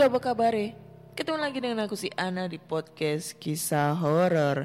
[0.00, 0.56] iya apa kabar
[1.12, 4.64] Ketemu lagi dengan aku si Ana di podcast kisah horor.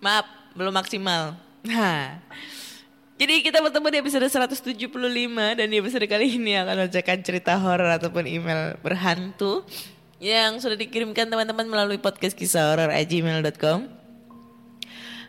[0.00, 0.24] Maaf,
[0.56, 1.36] belum maksimal.
[1.68, 2.24] Nah,
[3.20, 4.80] jadi kita bertemu di episode 175
[5.60, 9.60] dan di episode kali ini akan membacakan cerita horor ataupun email berhantu
[10.24, 13.99] yang sudah dikirimkan teman-teman melalui podcast kisah horor gmail.com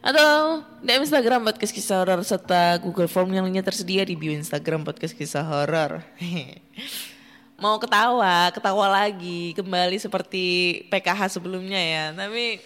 [0.01, 4.81] atau di Instagram podcast kisah horor serta Google Form yang lainnya tersedia di bio Instagram
[4.81, 6.01] podcast kisah horor.
[7.61, 12.09] Mau ketawa, ketawa lagi kembali seperti PKH sebelumnya ya.
[12.17, 12.57] Tapi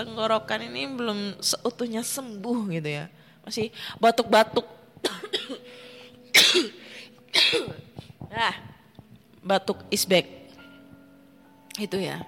[0.00, 3.12] tenggorokan ini belum seutuhnya sembuh gitu ya.
[3.44, 3.68] Masih
[4.00, 4.64] batuk-batuk.
[8.32, 8.56] ah,
[9.44, 10.24] batuk is back.
[11.76, 12.24] Itu ya.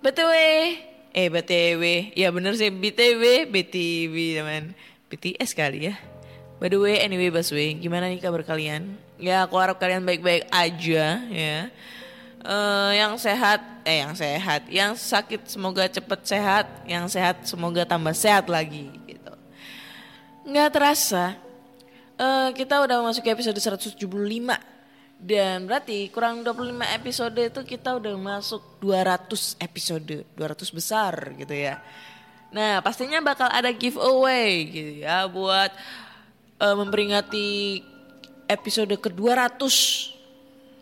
[0.00, 0.32] BTW,
[1.12, 4.64] eh BTW, ya bener sih BTW, BTW teman.
[5.12, 5.94] BTS kali ya.
[6.56, 8.96] By the way, anyway Baswe, gimana nih kabar kalian?
[9.20, 11.68] Ya aku harap kalian baik-baik aja ya.
[12.42, 18.16] Eh, yang sehat, eh yang sehat, yang sakit semoga cepet sehat, yang sehat semoga tambah
[18.16, 19.34] sehat lagi gitu.
[20.48, 21.36] Nggak terasa,
[22.16, 24.71] eh, kita udah masuk ke episode 175
[25.22, 31.78] dan berarti kurang 25 episode itu kita udah masuk 200 episode, 200 besar gitu ya.
[32.50, 35.70] Nah pastinya bakal ada giveaway gitu ya buat
[36.58, 37.80] eh, memperingati
[38.50, 39.62] episode ke-200.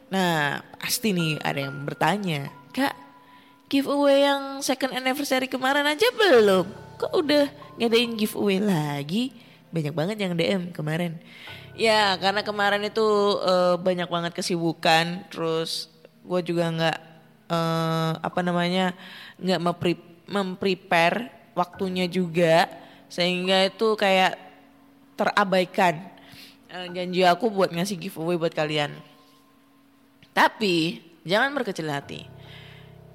[0.09, 3.11] Nah pasti nih ada yang bertanya, Kak
[3.71, 6.67] giveaway yang second anniversary kemarin aja belum?
[6.99, 7.47] Kok udah
[7.79, 9.31] ngadain giveaway lagi?
[9.71, 11.23] Banyak banget yang DM kemarin.
[11.81, 13.09] Ya karena kemarin itu
[13.41, 15.89] eh, banyak banget kesibukan, terus
[16.21, 16.99] gue juga nggak
[17.49, 18.93] eh, apa namanya
[19.41, 22.69] nggak mempre- memprepare waktunya juga,
[23.09, 24.37] sehingga itu kayak
[25.17, 26.05] terabaikan
[26.69, 28.93] eh, janji aku buat ngasih giveaway buat kalian.
[30.37, 32.29] Tapi jangan berkecil hati.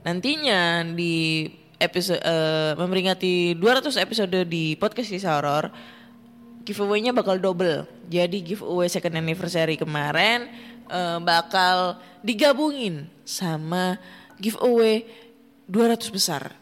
[0.02, 1.46] Nantinya di
[1.78, 5.70] episode eh, memperingati 200 episode di podcast kisah horor,
[6.66, 7.86] giveaway-nya bakal double.
[8.09, 10.50] Jadi giveaway second anniversary kemarin
[10.90, 14.02] eh, bakal digabungin sama
[14.42, 15.06] giveaway
[15.70, 16.53] 200 besar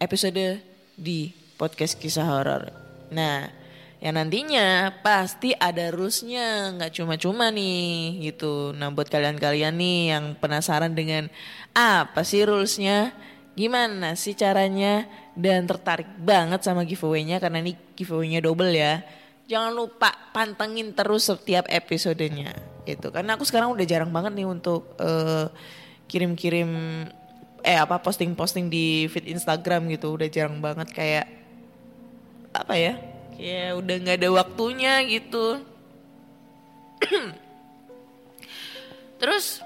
[0.00, 0.62] episode
[0.96, 2.72] di podcast kisah horor.
[3.12, 3.52] Nah,
[4.00, 8.72] yang nantinya pasti ada rulesnya, nggak cuma-cuma nih gitu.
[8.72, 11.28] Nah, buat kalian-kalian nih yang penasaran dengan
[11.76, 13.12] apa sih rulesnya,
[13.58, 19.02] gimana sih caranya, dan tertarik banget sama giveaway-nya karena ini giveaway-nya double ya.
[19.50, 22.54] Jangan lupa pantengin terus setiap episodenya
[22.86, 23.10] gitu.
[23.10, 25.50] Karena aku sekarang udah jarang banget nih untuk eh,
[26.06, 26.70] kirim-kirim
[27.60, 30.14] eh apa posting-posting di feed Instagram gitu.
[30.14, 31.26] Udah jarang banget kayak
[32.54, 32.94] apa ya?
[33.34, 35.46] Kayak udah nggak ada waktunya gitu.
[39.20, 39.60] Terus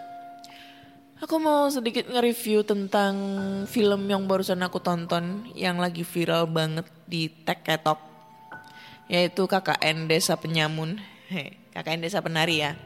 [1.25, 3.17] Aku mau sedikit nge-review tentang
[3.65, 7.97] film yang barusan aku tonton yang lagi viral banget di TikTok
[9.09, 11.01] yaitu KKN Desa Penyamun.
[11.73, 12.77] KKN Desa Penari ya.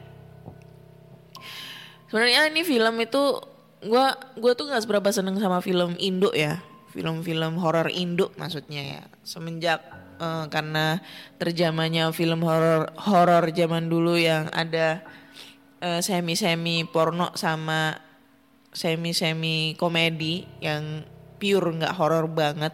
[2.07, 3.43] Sebenarnya ini film itu
[3.83, 6.63] gua gua tuh nggak seberapa seneng sama film Indo ya.
[6.95, 9.01] Film-film horor Indo maksudnya ya.
[9.19, 9.83] Semenjak
[10.15, 11.03] eh, karena
[11.35, 15.03] terjamanya film horor horor zaman dulu yang ada
[15.83, 18.07] eh, semi-semi porno sama
[18.69, 21.03] semi-semi komedi yang
[21.41, 22.73] pure nggak horor banget.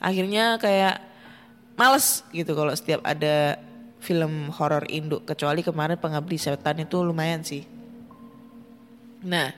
[0.00, 1.00] Akhirnya kayak
[1.76, 3.56] males gitu kalau setiap ada
[4.00, 7.64] film horor Indo kecuali kemarin Pengabdi Setan itu lumayan sih.
[9.20, 9.52] Nah,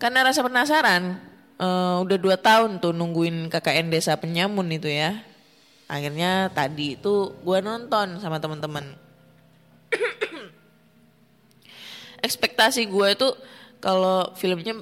[0.00, 1.20] karena rasa penasaran,
[1.60, 5.20] eh, udah dua tahun tuh nungguin KKN Desa Penyamun itu ya.
[5.90, 8.96] Akhirnya tadi itu gue nonton sama teman-teman.
[12.26, 13.28] ekspektasi gue itu
[13.80, 14.80] kalau filmnya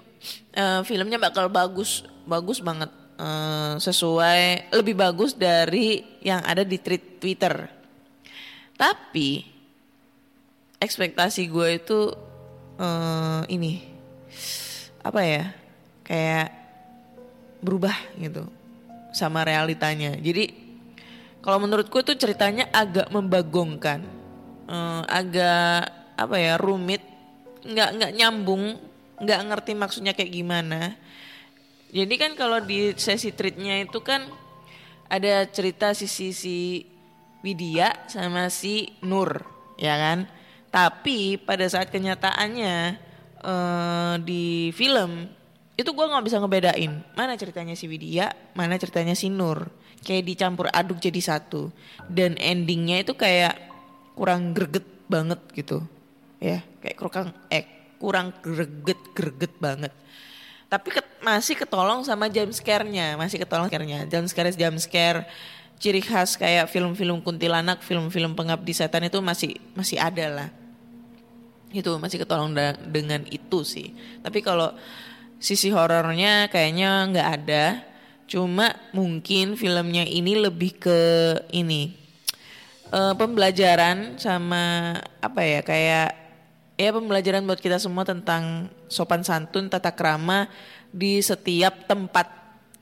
[0.52, 7.18] eh, filmnya bakal bagus bagus banget Eh, sesuai lebih bagus dari yang ada di tweet
[7.18, 7.66] Twitter.
[8.78, 9.42] Tapi
[10.78, 12.14] ekspektasi gue itu
[12.78, 13.82] eh, ini
[15.02, 15.50] apa ya
[16.06, 16.48] kayak
[17.58, 18.46] berubah gitu
[19.10, 20.14] sama realitanya.
[20.14, 20.54] Jadi
[21.42, 24.06] kalau menurutku itu ceritanya agak membagongkan,
[24.68, 27.00] Eh, agak apa ya rumit,
[27.64, 28.76] nggak nggak nyambung,
[29.22, 30.94] nggak ngerti maksudnya kayak gimana.
[31.88, 34.28] Jadi kan kalau di sesi treatnya itu kan
[35.08, 36.84] ada cerita sisi si
[37.40, 39.40] Widya sama si Nur,
[39.80, 40.28] ya kan?
[40.68, 42.76] Tapi pada saat kenyataannya
[43.40, 45.32] eh, di film
[45.78, 49.70] itu gua nggak bisa ngebedain mana ceritanya si Widya, mana ceritanya si Nur.
[49.98, 51.74] Kayak dicampur aduk jadi satu.
[52.06, 53.56] Dan endingnya itu kayak
[54.14, 55.82] kurang greget banget gitu.
[56.38, 59.92] Ya, kayak kurang eh kurang greget greget banget
[60.68, 64.04] tapi ket- masih ketolong sama jump scare-nya, masih ketolong scare-nya.
[64.04, 65.24] Jump scare jump scare
[65.80, 70.48] ciri khas kayak film-film kuntilanak, film-film pengabdi setan itu masih masih ada lah.
[71.72, 73.96] Itu masih ketolong da- dengan itu sih.
[74.20, 74.76] Tapi kalau
[75.40, 77.64] sisi horornya kayaknya nggak ada.
[78.28, 81.00] Cuma mungkin filmnya ini lebih ke
[81.48, 81.96] ini
[82.92, 84.92] eh, pembelajaran sama
[85.24, 86.27] apa ya kayak
[86.78, 90.46] ya pembelajaran buat kita semua tentang sopan santun tata krama
[90.94, 92.30] di setiap tempat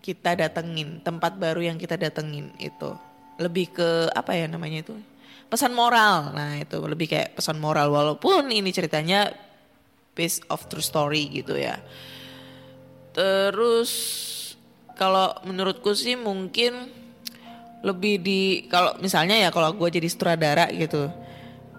[0.04, 2.93] kita datengin tempat baru yang kita datengin itu.
[3.40, 4.94] Lebih ke apa ya namanya itu?
[5.48, 6.37] Pesan moral.
[6.37, 9.32] Nah itu lebih kayak pesan moral walaupun ini ceritanya
[10.12, 11.81] based of true story gitu ya.
[13.16, 13.90] Terus
[14.94, 16.92] kalau menurutku sih mungkin
[17.81, 21.08] lebih di kalau misalnya ya kalau gue jadi sutradara gitu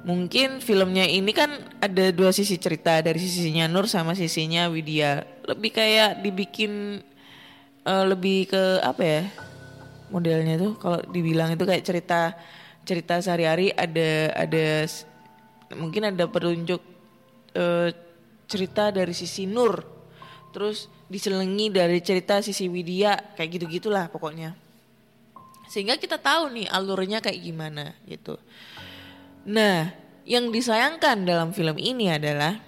[0.08, 1.52] mungkin filmnya ini kan
[1.84, 5.28] ada dua sisi cerita dari sisinya Nur sama sisinya Widya.
[5.44, 7.04] Lebih kayak dibikin
[7.84, 9.24] eh, lebih ke apa ya
[10.08, 10.80] modelnya tuh?
[10.80, 12.40] Kalau dibilang itu kayak cerita
[12.88, 14.88] cerita sehari-hari ada ada
[15.76, 16.80] mungkin ada petunjuk
[17.52, 17.92] eh,
[18.48, 19.84] cerita dari sisi Nur.
[20.56, 24.56] Terus diselengi dari cerita sisi Widya kayak gitu gitulah pokoknya.
[25.68, 28.40] Sehingga kita tahu nih alurnya kayak gimana gitu.
[29.48, 29.96] Nah,
[30.28, 32.60] yang disayangkan dalam film ini adalah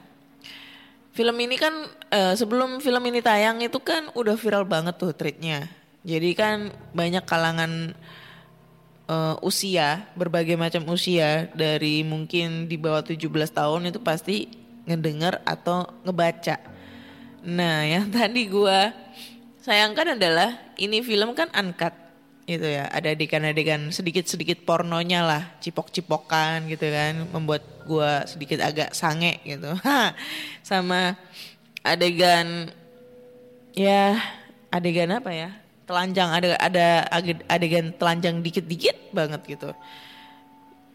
[1.12, 1.76] film ini kan
[2.08, 5.68] eh, sebelum film ini tayang itu kan udah viral banget tuh tweetnya.
[6.08, 7.92] Jadi kan banyak kalangan
[9.12, 14.48] eh, usia, berbagai macam usia dari mungkin di bawah 17 tahun itu pasti
[14.88, 16.64] ngedenger atau ngebaca.
[17.44, 18.96] Nah, yang tadi gua
[19.60, 22.08] sayangkan adalah ini film kan uncut
[22.50, 29.38] gitu ya ada adegan-adegan sedikit-sedikit pornonya lah cipok-cipokan gitu kan membuat gua sedikit agak sange
[29.46, 29.69] gitu.
[30.69, 31.13] Sama
[31.86, 32.74] adegan
[33.78, 34.18] ya
[34.74, 35.50] adegan apa ya
[35.86, 39.69] telanjang ada ada ade- adegan telanjang dikit-dikit banget gitu.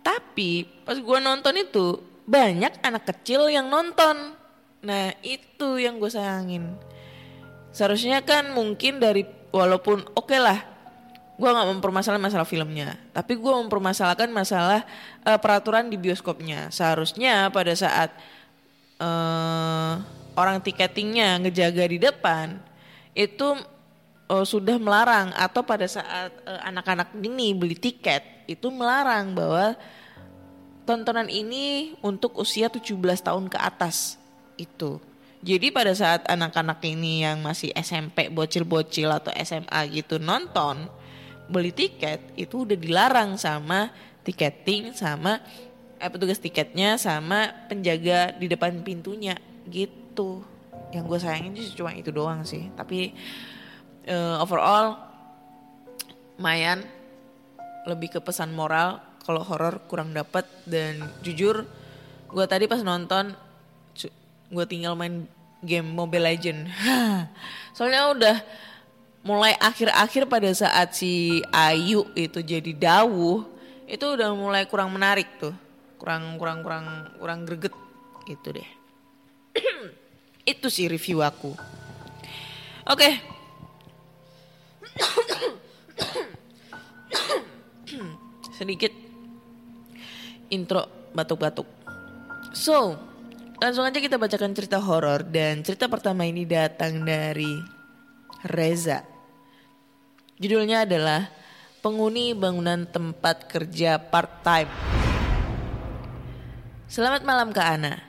[0.02, 4.34] Tapi pas gua nonton itu banyak anak kecil yang nonton.
[4.84, 6.76] Nah itu yang gue sayangin.
[7.72, 9.24] Seharusnya kan mungkin dari
[9.54, 10.73] walaupun oke lah
[11.34, 14.86] gue nggak mempermasalahkan masalah filmnya tapi gue mempermasalahkan masalah
[15.26, 18.14] eh, peraturan di bioskopnya seharusnya pada saat
[19.02, 19.92] eh,
[20.38, 22.62] orang tiketingnya ngejaga di depan
[23.18, 23.58] itu
[24.30, 29.74] eh, sudah melarang atau pada saat anak-anak ini beli tiket itu melarang bahwa
[30.84, 32.92] tontonan ini untuk usia 17
[33.24, 34.20] tahun ke atas
[34.60, 35.00] itu.
[35.44, 40.88] Jadi pada saat anak-anak ini yang masih SMP, bocil-bocil atau SMA gitu nonton,
[41.50, 43.92] beli tiket itu udah dilarang sama
[44.24, 45.40] tiketing sama
[46.00, 49.36] eh, petugas tiketnya sama penjaga di depan pintunya
[49.68, 50.44] gitu.
[50.94, 52.70] Yang gue sayangin cuma itu doang sih.
[52.72, 53.12] Tapi
[54.08, 55.12] eh, overall
[56.34, 56.82] Mayan
[57.86, 61.64] lebih ke pesan moral kalau horor kurang dapat dan jujur
[62.28, 63.32] gue tadi pas nonton
[64.50, 65.24] gue tinggal main
[65.64, 66.68] game Mobile Legend
[67.76, 68.36] soalnya udah
[69.24, 73.48] mulai akhir-akhir pada saat si Ayu itu jadi dawuh
[73.88, 75.56] itu udah mulai kurang menarik tuh
[75.96, 77.72] kurang kurang kurang kurang greget
[78.28, 78.68] gitu deh
[80.52, 81.56] itu sih review aku
[82.84, 83.08] oke
[88.60, 89.04] sedikit
[90.54, 91.66] intro batuk-batuk.
[92.54, 92.98] So,
[93.62, 97.58] langsung aja kita bacakan cerita horor dan cerita pertama ini datang dari
[98.50, 99.13] Reza.
[100.34, 101.30] Judulnya adalah
[101.78, 104.66] Penghuni Bangunan Tempat Kerja Part Time.
[106.90, 108.02] Selamat malam Kak Ana.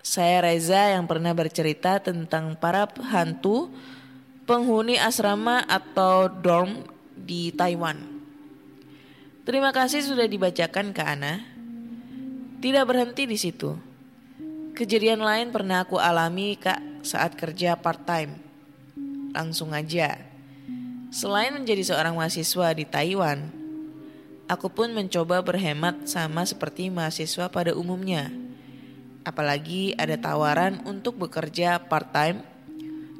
[0.00, 3.68] Saya Reza yang pernah bercerita tentang para hantu
[4.48, 8.00] penghuni asrama atau dorm di Taiwan.
[9.44, 11.44] Terima kasih sudah dibacakan ke Ana.
[12.64, 13.76] Tidak berhenti di situ.
[14.72, 18.40] Kejadian lain pernah aku alami kak saat kerja part time.
[19.36, 20.27] Langsung aja.
[21.08, 23.48] Selain menjadi seorang mahasiswa di Taiwan,
[24.44, 28.28] aku pun mencoba berhemat sama seperti mahasiswa pada umumnya.
[29.24, 32.44] Apalagi ada tawaran untuk bekerja part-time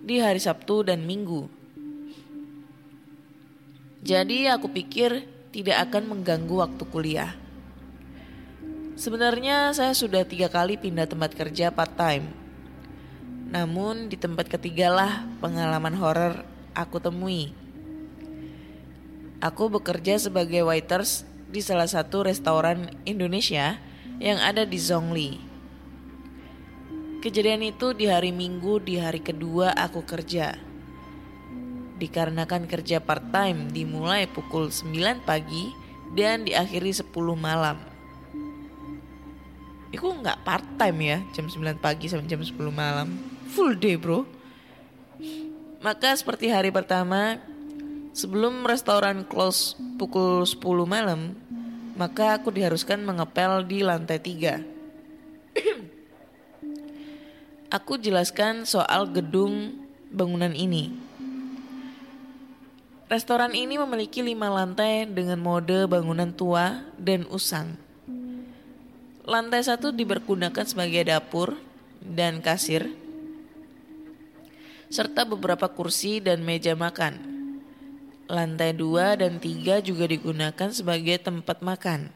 [0.04, 1.48] di hari Sabtu dan Minggu.
[4.04, 7.32] Jadi aku pikir tidak akan mengganggu waktu kuliah.
[9.00, 12.28] Sebenarnya saya sudah tiga kali pindah tempat kerja part-time.
[13.48, 16.44] Namun di tempat ketigalah pengalaman horor
[16.76, 17.67] aku temui.
[19.38, 23.78] Aku bekerja sebagai waiters di salah satu restoran Indonesia
[24.18, 25.38] yang ada di Zhongli.
[27.22, 30.58] Kejadian itu di hari Minggu di hari kedua aku kerja.
[32.02, 35.70] Dikarenakan kerja part-time dimulai pukul 9 pagi
[36.18, 37.06] dan diakhiri 10
[37.38, 37.78] malam.
[39.94, 43.06] Itu nggak part-time ya, jam 9 pagi sampai jam 10 malam.
[43.54, 44.26] Full day bro.
[45.78, 47.38] Maka seperti hari pertama,
[48.18, 50.58] sebelum restoran close pukul 10
[50.90, 51.38] malam,
[51.94, 54.58] maka aku diharuskan mengepel di lantai 3.
[57.78, 59.76] Aku jelaskan soal gedung
[60.08, 60.88] bangunan ini.
[63.12, 67.76] Restoran ini memiliki lima lantai dengan mode bangunan tua dan usang.
[69.28, 71.60] Lantai satu dipergunakan sebagai dapur
[72.00, 72.88] dan kasir,
[74.88, 77.37] serta beberapa kursi dan meja makan.
[78.28, 82.12] Lantai dua dan tiga juga digunakan sebagai tempat makan.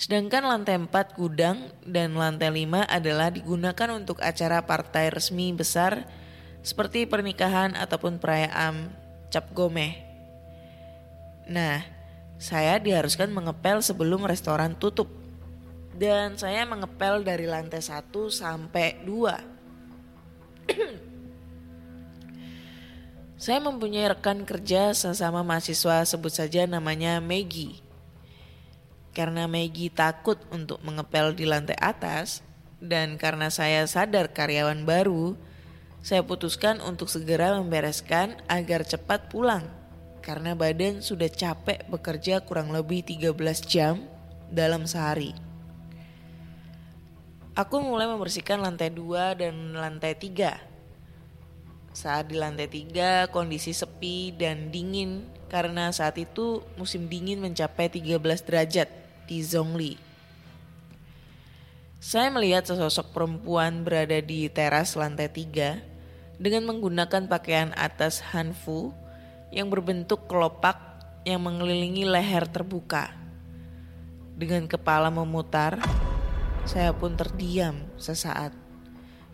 [0.00, 6.08] Sedangkan lantai 4 gudang dan lantai 5 adalah digunakan untuk acara partai resmi besar
[6.60, 8.92] seperti pernikahan ataupun perayaan
[9.28, 10.00] cap gomeh.
[11.48, 11.84] Nah,
[12.40, 15.08] saya diharuskan mengepel sebelum restoran tutup.
[15.96, 19.12] Dan saya mengepel dari lantai 1 sampai 2.
[23.40, 27.80] saya mempunyai rekan kerja sesama mahasiswa sebut saja namanya Maggie.
[29.16, 32.44] Karena Maggie takut untuk mengepel di lantai atas
[32.84, 35.40] dan karena saya sadar karyawan baru,
[36.04, 39.64] saya putuskan untuk segera membereskan agar cepat pulang
[40.20, 43.32] karena badan sudah capek bekerja kurang lebih 13
[43.64, 44.04] jam
[44.52, 45.32] dalam sehari.
[47.56, 50.69] Aku mulai membersihkan lantai 2 dan lantai 3.
[51.90, 58.46] Saat di lantai 3 kondisi sepi dan dingin karena saat itu musim dingin mencapai 13
[58.46, 58.88] derajat
[59.26, 59.98] di Zhongli.
[61.98, 65.82] Saya melihat sesosok perempuan berada di teras lantai tiga
[66.38, 68.94] dengan menggunakan pakaian atas hanfu
[69.50, 70.78] yang berbentuk kelopak
[71.26, 73.12] yang mengelilingi leher terbuka.
[74.38, 75.76] Dengan kepala memutar,
[76.64, 78.69] saya pun terdiam sesaat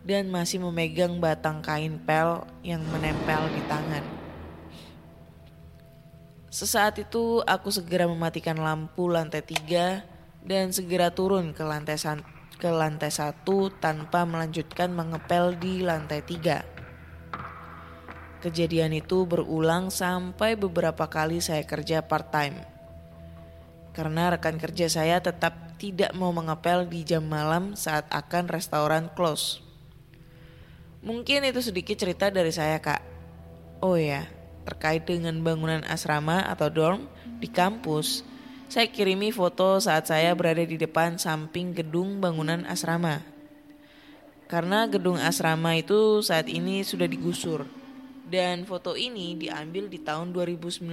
[0.06, 4.06] dan masih memegang batang kain pel yang menempel di tangan.
[6.46, 10.06] Sesaat itu aku segera mematikan lampu lantai tiga
[10.46, 11.98] dan segera turun ke lantai
[12.56, 16.64] ke lantai satu tanpa melanjutkan mengepel di lantai tiga.
[18.40, 22.62] Kejadian itu berulang sampai beberapa kali saya kerja part time.
[23.90, 29.65] Karena rekan kerja saya tetap tidak mau mengepel di jam malam saat akan restoran close.
[31.06, 32.98] Mungkin itu sedikit cerita dari saya kak.
[33.78, 34.26] Oh ya,
[34.66, 37.06] terkait dengan bangunan asrama atau dorm
[37.38, 38.26] di kampus,
[38.66, 43.22] saya kirimi foto saat saya berada di depan samping gedung bangunan asrama.
[44.50, 47.70] Karena gedung asrama itu saat ini sudah digusur
[48.26, 50.90] dan foto ini diambil di tahun 2019.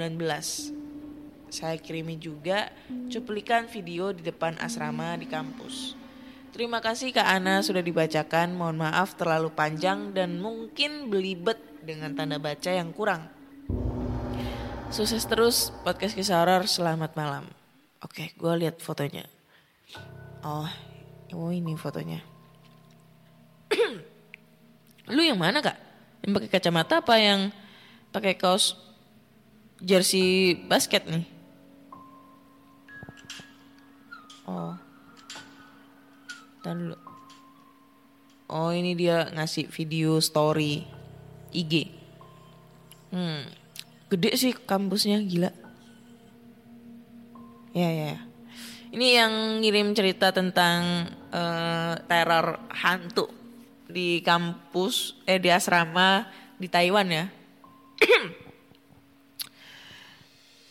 [1.49, 2.69] Saya kirimi juga
[3.09, 6.02] cuplikan video di depan asrama di kampus.
[6.53, 8.53] Terima kasih Kak Ana sudah dibacakan.
[8.53, 13.25] Mohon maaf terlalu panjang dan mungkin belibet dengan tanda baca yang kurang.
[14.93, 16.69] Sukses terus podcast kisah horor.
[16.69, 17.49] Selamat malam.
[18.05, 19.25] Oke, gue lihat fotonya.
[20.45, 20.69] Oh,
[21.33, 22.21] oh ini fotonya.
[25.09, 25.81] Lu yang mana kak?
[26.21, 27.49] Yang pakai kacamata apa yang
[28.13, 28.77] pakai kaos
[29.81, 31.25] jersey basket nih?
[34.45, 34.77] Oh,
[36.63, 36.97] Tahan dulu.
[38.47, 40.87] Oh ini dia ngasih video story
[41.51, 41.91] IG.
[43.11, 43.45] Hmm,
[44.13, 45.49] Gede sih kampusnya gila.
[47.73, 48.05] Ya ya.
[48.13, 48.19] ya.
[48.93, 49.33] Ini yang
[49.65, 53.25] ngirim cerita tentang eh, teror hantu
[53.89, 56.29] di kampus eh di asrama
[56.61, 57.25] di Taiwan ya.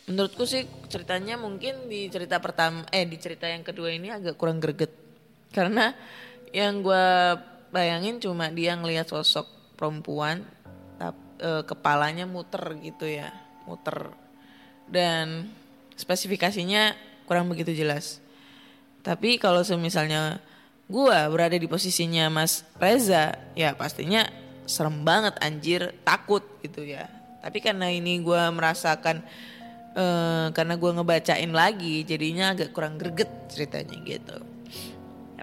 [0.07, 4.63] Menurutku sih ceritanya mungkin di cerita pertama eh di cerita yang kedua ini agak kurang
[4.63, 5.02] greget.
[5.53, 5.93] Karena
[6.53, 7.07] yang gue
[7.73, 10.45] bayangin cuma dia ngelihat sosok perempuan
[11.43, 13.35] eh, kepalanya muter gitu ya,
[13.67, 14.15] muter
[14.87, 15.51] dan
[15.99, 16.95] spesifikasinya
[17.27, 18.23] kurang begitu jelas.
[19.03, 20.39] Tapi kalau semisalnya
[20.87, 24.29] gua berada di posisinya Mas Reza, ya pastinya
[24.69, 27.11] serem banget anjir, takut gitu ya.
[27.43, 29.27] Tapi karena ini gua merasakan
[29.99, 34.52] eh, karena gua ngebacain lagi, jadinya agak kurang greget ceritanya gitu.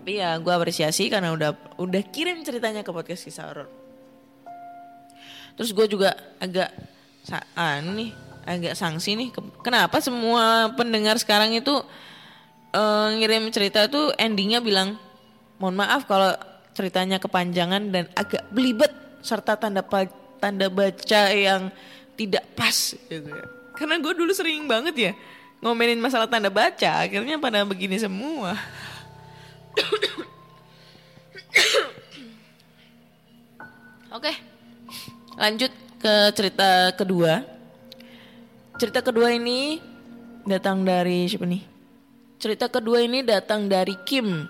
[0.10, 3.70] Tapi ya gua apresiasi karena udah udah kirim ceritanya ke podcast kisah horor.
[5.54, 6.74] Terus gue juga agak
[7.54, 8.10] anu nih,
[8.42, 9.30] agak sanksi nih.
[9.30, 11.78] Ke- Kenapa semua pendengar sekarang itu
[12.74, 14.98] eh, ngirim cerita tuh endingnya bilang,
[15.62, 16.34] mohon maaf kalau
[16.74, 18.90] ceritanya kepanjangan dan agak belibet
[19.22, 19.86] serta tanda
[20.42, 21.70] tanda baca yang
[22.18, 22.98] tidak pas.
[22.98, 23.30] Gitu.
[23.30, 23.46] ya.
[23.78, 25.14] Karena gue dulu sering banget ya
[25.62, 28.58] ngomelin masalah tanda baca, akhirnya pada begini semua.
[35.40, 35.72] Lanjut
[36.04, 37.48] ke cerita kedua.
[38.76, 39.80] Cerita kedua ini
[40.44, 41.64] datang dari siapa nih?
[42.40, 44.44] Cerita kedua ini datang dari Kim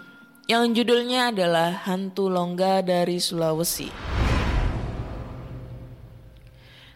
[0.50, 3.94] yang judulnya adalah Hantu Longga dari Sulawesi.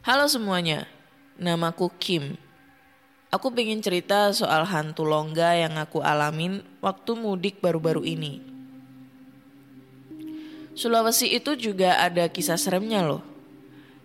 [0.02, 0.90] Halo semuanya,
[1.38, 2.34] namaku Kim.
[3.30, 8.46] Aku pengen cerita soal hantu longga yang aku alamin waktu mudik baru-baru ini.
[10.78, 13.33] Sulawesi itu juga ada kisah seremnya loh.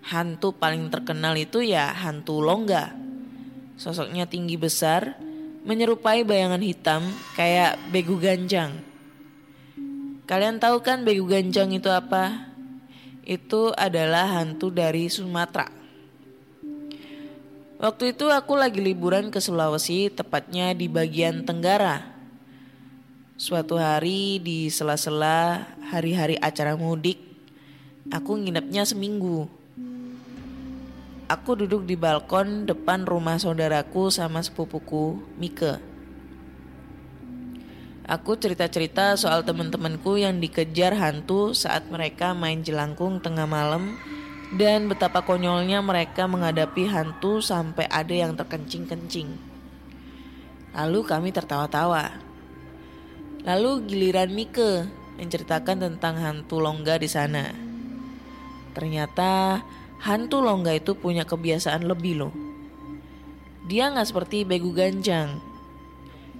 [0.02, 2.94] Hantu paling terkenal itu ya hantu longga.
[3.78, 5.18] Sosoknya tinggi besar,
[5.66, 7.02] menyerupai bayangan hitam
[7.36, 8.80] kayak begu ganjang.
[10.28, 12.52] Kalian tahu kan begu ganjang itu apa?
[13.24, 15.68] Itu adalah hantu dari Sumatera.
[17.78, 22.02] Waktu itu aku lagi liburan ke Sulawesi, tepatnya di bagian Tenggara.
[23.38, 27.22] Suatu hari di sela-sela hari-hari acara mudik,
[28.10, 29.57] aku nginepnya seminggu.
[31.28, 35.76] Aku duduk di balkon depan rumah saudaraku sama sepupuku, Mike.
[38.08, 44.00] Aku cerita-cerita soal teman-temanku yang dikejar hantu saat mereka main jelangkung tengah malam
[44.56, 49.28] dan betapa konyolnya mereka menghadapi hantu sampai ada yang terkencing-kencing.
[50.72, 52.08] Lalu kami tertawa-tawa.
[53.44, 54.88] Lalu giliran Mike
[55.20, 57.52] menceritakan tentang hantu longga di sana.
[58.72, 59.60] Ternyata
[59.98, 62.34] hantu longga itu punya kebiasaan lebih loh.
[63.68, 65.42] Dia nggak seperti begu ganjang.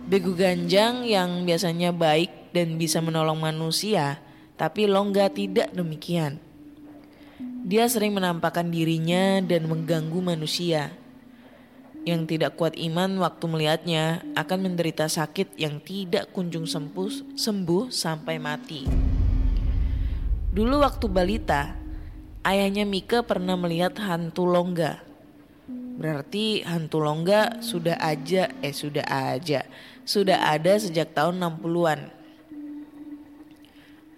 [0.08, 4.16] Begu ganjang yang biasanya baik dan bisa menolong manusia,
[4.56, 6.40] tapi longga tidak demikian.
[7.68, 10.88] Dia sering menampakkan dirinya dan mengganggu manusia.
[12.08, 18.36] Yang tidak kuat iman waktu melihatnya akan menderita sakit yang tidak kunjung sembuh, sembuh sampai
[18.40, 18.88] mati.
[20.48, 21.76] Dulu waktu balita,
[22.44, 25.02] ayahnya Mika pernah melihat hantu longga.
[25.98, 29.66] Berarti hantu longga sudah aja, eh sudah aja,
[30.06, 32.00] sudah ada sejak tahun 60-an.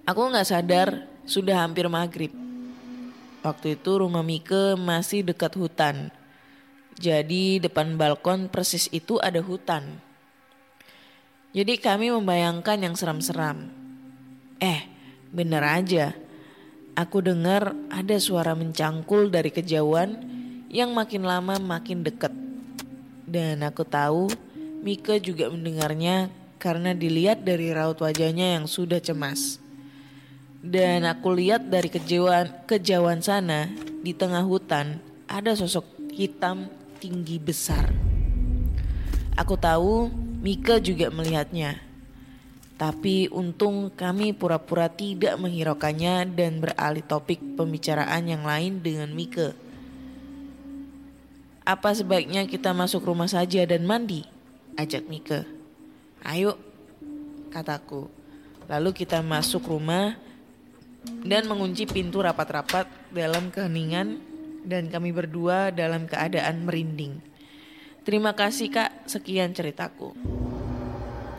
[0.05, 2.35] Aku nggak sadar sudah hampir maghrib.
[3.41, 6.13] Waktu itu rumah Mike masih dekat hutan.
[7.01, 9.97] Jadi depan balkon persis itu ada hutan.
[11.57, 13.73] Jadi kami membayangkan yang seram-seram.
[14.61, 14.85] Eh,
[15.33, 16.13] bener aja.
[16.99, 20.19] Aku dengar ada suara mencangkul dari kejauhan
[20.71, 22.35] yang makin lama makin dekat.
[23.27, 24.31] Dan aku tahu
[24.81, 29.63] Mika juga mendengarnya karena dilihat dari raut wajahnya yang sudah cemas.
[30.61, 33.73] Dan aku lihat dari kejauhan, kejauhan sana
[34.05, 36.69] di tengah hutan ada sosok hitam
[37.01, 37.89] tinggi besar.
[39.41, 40.13] Aku tahu
[40.45, 41.90] Mika juga melihatnya.
[42.81, 49.53] Tapi untung kami pura-pura tidak menghiraukannya dan beralih topik pembicaraan yang lain dengan Mika.
[51.61, 54.25] Apa sebaiknya kita masuk rumah saja dan mandi?
[54.81, 55.45] Ajak Mika.
[56.25, 56.57] Ayo,
[57.53, 58.09] kataku.
[58.65, 60.17] Lalu kita masuk rumah
[61.21, 64.25] dan mengunci pintu rapat-rapat dalam keheningan
[64.65, 67.21] dan kami berdua dalam keadaan merinding.
[68.09, 70.40] Terima kasih kak, sekian ceritaku.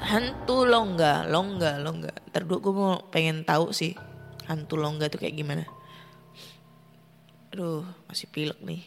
[0.01, 2.09] Hantu longga, longga, longga.
[2.33, 3.93] Ntar gue mau pengen tahu sih
[4.49, 5.69] hantu longga tuh kayak gimana.
[7.53, 8.81] Aduh, masih pilek nih.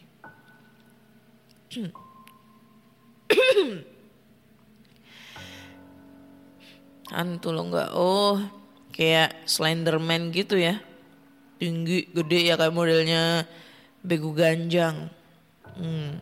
[7.14, 7.92] Hantu longga.
[7.94, 8.40] Oh,
[8.90, 10.80] kayak Slenderman gitu ya.
[11.60, 13.46] Tinggi, gede ya kayak modelnya
[14.02, 15.10] Begu Ganjang.
[15.78, 16.18] Hmm.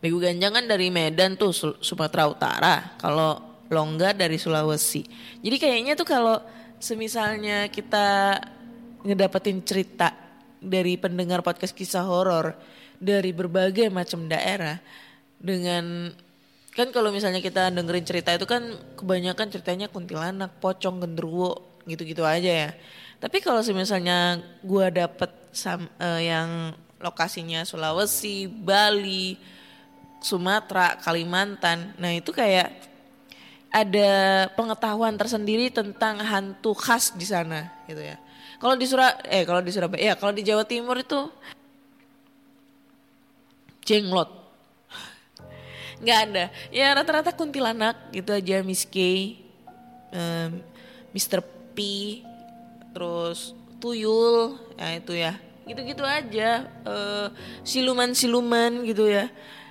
[0.00, 2.74] Begu Ganjang kan dari Medan tuh Su- Sumatera Utara.
[2.96, 5.06] Kalau Longga dari Sulawesi.
[5.38, 6.42] Jadi kayaknya tuh kalau
[6.82, 8.40] semisalnya kita
[9.06, 10.10] ngedapetin cerita
[10.58, 12.52] dari pendengar podcast kisah horor
[13.00, 14.76] dari berbagai macam daerah
[15.40, 16.12] dengan
[16.74, 22.68] kan kalau misalnya kita dengerin cerita itu kan kebanyakan ceritanya kuntilanak, pocong, genderuwo gitu-gitu aja
[22.68, 22.70] ya.
[23.22, 29.36] Tapi kalau misalnya gua dapet sam, eh, yang lokasinya Sulawesi, Bali,
[30.20, 32.68] Sumatera, Kalimantan, nah itu kayak
[33.70, 38.18] ada pengetahuan tersendiri tentang hantu khas di sana gitu ya.
[38.60, 41.30] Kalau di Surab eh kalau di Surabaya ya kalau di Jawa Timur itu
[43.86, 44.28] jenglot.
[46.04, 46.44] nggak ada.
[46.68, 48.96] Ya rata-rata kuntilanak gitu aja Miss K,
[51.12, 51.40] Mr.
[51.72, 51.78] P,
[52.92, 55.32] terus tuyul, ya itu ya.
[55.64, 56.66] Gitu-gitu aja.
[56.66, 57.26] eh,
[57.62, 59.30] siluman-siluman gitu ya.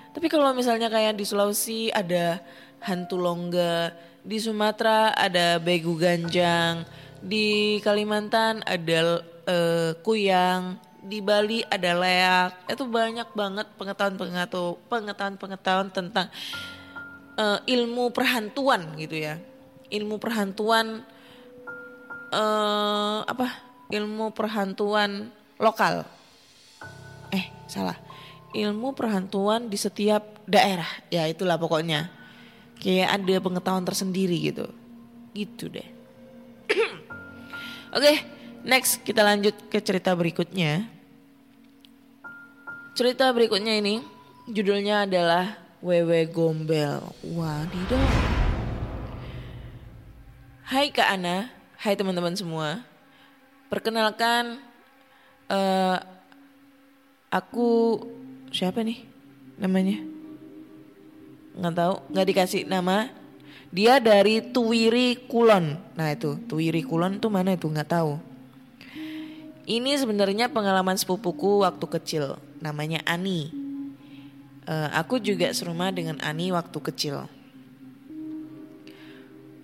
[0.09, 2.41] Tapi kalau misalnya kayak di Sulawesi ada
[2.81, 3.93] hantu longga,
[4.25, 6.83] di Sumatera ada begu ganjang,
[7.21, 12.53] di Kalimantan ada eh, kuyang, di Bali ada leak.
[12.73, 16.29] Itu banyak banget pengetahuan-pengetahuan tentang
[17.37, 19.37] eh, ilmu perhantuan gitu ya.
[19.89, 21.01] Ilmu perhantuan
[22.29, 23.47] eh apa?
[23.89, 26.05] Ilmu perhantuan lokal.
[27.33, 27.97] Eh, salah.
[28.49, 30.89] Ilmu perhantuan di setiap daerah.
[31.13, 32.09] Ya, itulah pokoknya.
[32.81, 34.65] Kayak ada pengetahuan tersendiri gitu.
[35.37, 35.85] Gitu deh.
[37.95, 38.25] Oke,
[38.65, 40.89] next kita lanjut ke cerita berikutnya.
[42.97, 44.01] Cerita berikutnya ini
[44.49, 45.53] judulnya adalah
[45.85, 47.05] Wewe Gombel.
[47.21, 48.03] Wadidaw.
[50.65, 52.81] Hai Kak Ana, hai teman-teman semua.
[53.69, 54.57] Perkenalkan
[55.49, 55.97] eh
[57.29, 58.01] aku
[58.49, 59.05] siapa nih
[59.59, 60.01] namanya?
[61.59, 63.11] Nggak tahu, nggak dikasih nama.
[63.69, 65.77] Dia dari Tuwiri Kulon.
[65.93, 68.17] Nah itu, Tuwiri Kulon tuh mana itu nggak tahu.
[69.69, 72.25] Ini sebenarnya pengalaman sepupuku waktu kecil.
[72.57, 73.53] Namanya Ani.
[74.65, 77.29] Eh, aku juga serumah dengan Ani waktu kecil.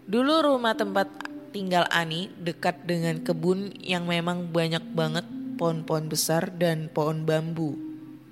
[0.05, 1.09] Dulu rumah tempat
[1.49, 5.25] tinggal Ani dekat dengan kebun yang memang banyak banget
[5.57, 7.73] pohon-pohon besar dan pohon bambu,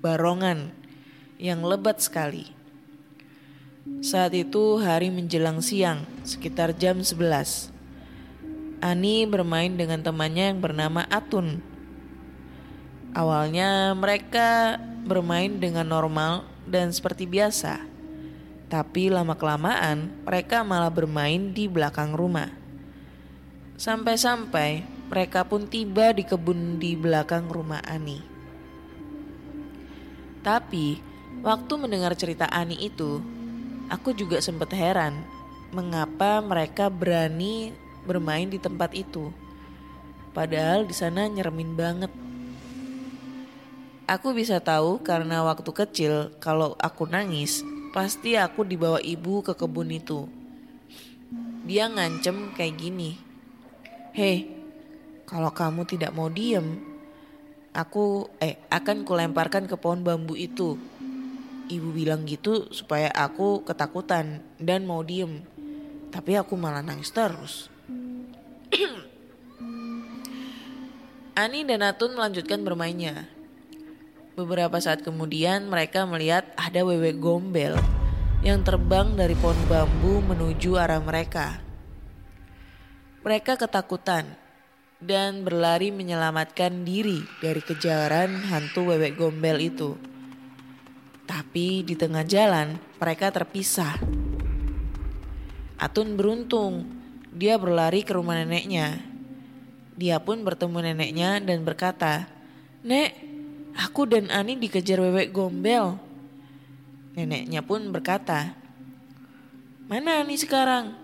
[0.04, 0.68] barongan
[1.40, 2.52] yang lebat sekali.
[4.04, 7.72] Saat itu hari menjelang siang, sekitar jam 11.
[8.84, 11.64] Ani bermain dengan temannya yang bernama Atun.
[13.16, 14.76] Awalnya mereka
[15.08, 17.80] bermain dengan normal dan seperti biasa.
[18.68, 22.52] Tapi lama-kelamaan mereka malah bermain di belakang rumah.
[23.80, 28.33] Sampai-sampai mereka pun tiba di kebun di belakang rumah Ani.
[30.44, 31.00] Tapi
[31.40, 33.24] waktu mendengar cerita Ani itu,
[33.88, 35.24] aku juga sempat heran
[35.72, 37.72] mengapa mereka berani
[38.04, 39.32] bermain di tempat itu.
[40.36, 42.12] Padahal di sana nyeremin banget.
[44.04, 47.64] Aku bisa tahu karena waktu kecil kalau aku nangis,
[47.96, 50.28] pasti aku dibawa ibu ke kebun itu.
[51.64, 53.16] Dia ngancem kayak gini.
[54.12, 54.44] Hei,
[55.24, 56.93] kalau kamu tidak mau diem,
[57.74, 60.78] aku eh akan kulemparkan ke pohon bambu itu.
[61.64, 65.42] Ibu bilang gitu supaya aku ketakutan dan mau diem.
[66.14, 67.66] Tapi aku malah nangis terus.
[71.42, 73.26] Ani dan Atun melanjutkan bermainnya.
[74.38, 77.74] Beberapa saat kemudian mereka melihat ada wewe gombel
[78.46, 81.58] yang terbang dari pohon bambu menuju arah mereka.
[83.24, 84.43] Mereka ketakutan
[85.04, 89.92] dan berlari menyelamatkan diri dari kejaran hantu wewe gombel itu.
[91.28, 94.00] Tapi di tengah jalan mereka terpisah.
[95.76, 96.88] Atun beruntung,
[97.28, 98.96] dia berlari ke rumah neneknya.
[99.94, 102.24] Dia pun bertemu neneknya dan berkata,
[102.80, 103.12] Nek,
[103.76, 106.00] aku dan Ani dikejar wewe gombel.
[107.12, 108.56] Neneknya pun berkata,
[109.84, 110.96] Mana Ani sekarang?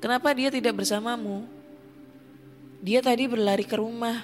[0.00, 1.57] Kenapa dia tidak bersamamu?
[2.78, 4.22] Dia tadi berlari ke rumah.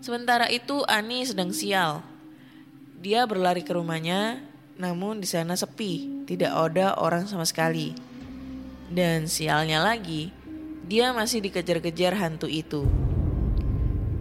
[0.00, 2.00] Sementara itu Ani sedang sial.
[3.04, 4.40] Dia berlari ke rumahnya,
[4.80, 7.92] namun di sana sepi, tidak ada orang sama sekali.
[8.88, 10.32] Dan sialnya lagi,
[10.88, 12.88] dia masih dikejar-kejar hantu itu.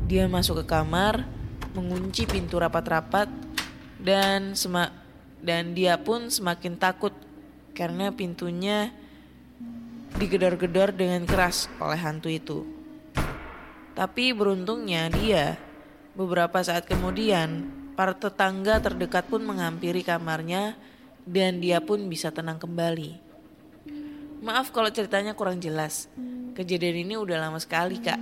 [0.08, 1.24] Dia masuk ke kamar,
[1.72, 3.32] mengunci pintu rapat-rapat,
[4.04, 4.92] dan semak
[5.44, 7.12] dan dia pun semakin takut
[7.76, 8.92] karena pintunya
[10.18, 12.60] digedor-gedor dengan keras oleh hantu itu.
[13.94, 15.58] Tapi beruntungnya dia
[16.18, 20.74] beberapa saat kemudian para tetangga terdekat pun menghampiri kamarnya
[21.24, 23.22] dan dia pun bisa tenang kembali.
[24.44, 26.10] Maaf kalau ceritanya kurang jelas.
[26.54, 28.20] Kejadian ini udah lama sekali kak.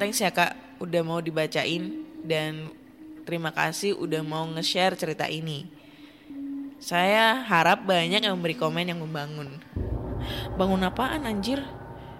[0.00, 2.72] Thanks ya kak udah mau dibacain dan
[3.28, 5.68] terima kasih udah mau nge-share cerita ini.
[6.80, 9.60] Saya harap banyak yang memberi komen yang membangun.
[10.54, 11.58] Bangun apaan anjir?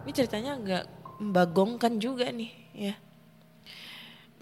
[0.02, 0.84] Ini ceritanya agak
[1.22, 2.94] membagongkan juga nih ya.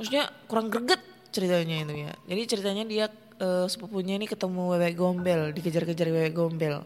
[0.01, 2.13] Maksudnya kurang greget ceritanya itu ya.
[2.25, 6.81] Jadi ceritanya dia eh, sepupunya ini ketemu wewe gombel, dikejar-kejar wewe gombel.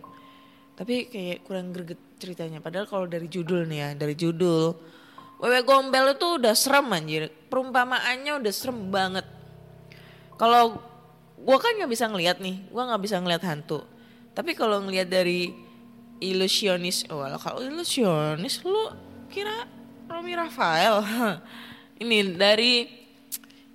[0.74, 2.58] Tapi kayak kurang greget ceritanya.
[2.58, 4.74] Padahal kalau dari judul nih ya, dari judul
[5.38, 7.30] wewe gombel itu udah serem anjir.
[7.46, 9.24] Perumpamaannya udah serem banget.
[10.34, 10.82] Kalau
[11.38, 13.86] gua kan nggak bisa ngelihat nih, gua nggak bisa ngelihat hantu.
[14.34, 15.65] Tapi kalau ngelihat dari
[16.20, 18.92] ilusionis, oh kalau ilusionis lu
[19.28, 19.68] kira
[20.06, 21.02] Romi Rafael.
[22.02, 22.86] Ini dari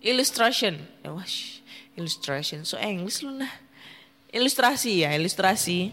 [0.01, 0.77] illustration.
[1.01, 1.61] Ya, wah, sh-
[1.97, 2.63] illustration.
[2.65, 3.51] So English lu nah.
[4.31, 5.91] Ilustrasi ya, ilustrasi.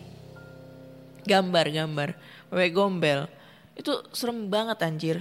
[1.26, 2.14] Gambar-gambar.
[2.48, 3.26] Wewe gombel.
[3.74, 5.18] Itu serem banget anjir.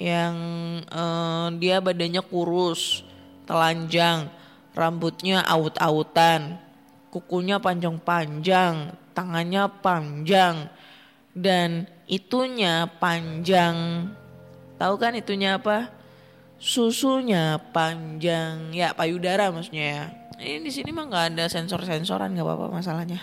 [0.00, 0.36] Yang
[0.88, 3.04] eh, dia badannya kurus,
[3.44, 4.32] telanjang,
[4.72, 6.56] rambutnya awut-awutan,
[7.12, 10.68] kukunya panjang-panjang, tangannya panjang,
[11.34, 14.08] dan itunya panjang.
[14.80, 15.92] Tahu kan itunya apa?
[16.60, 20.04] Susunya panjang, ya payudara maksudnya ya.
[20.40, 23.20] Ini di sini mah nggak ada sensor-sensoran nggak apa-apa masalahnya.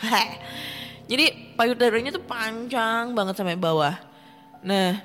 [1.10, 3.96] Jadi payudaranya tuh panjang banget sampai bawah.
[4.62, 5.00] Nah,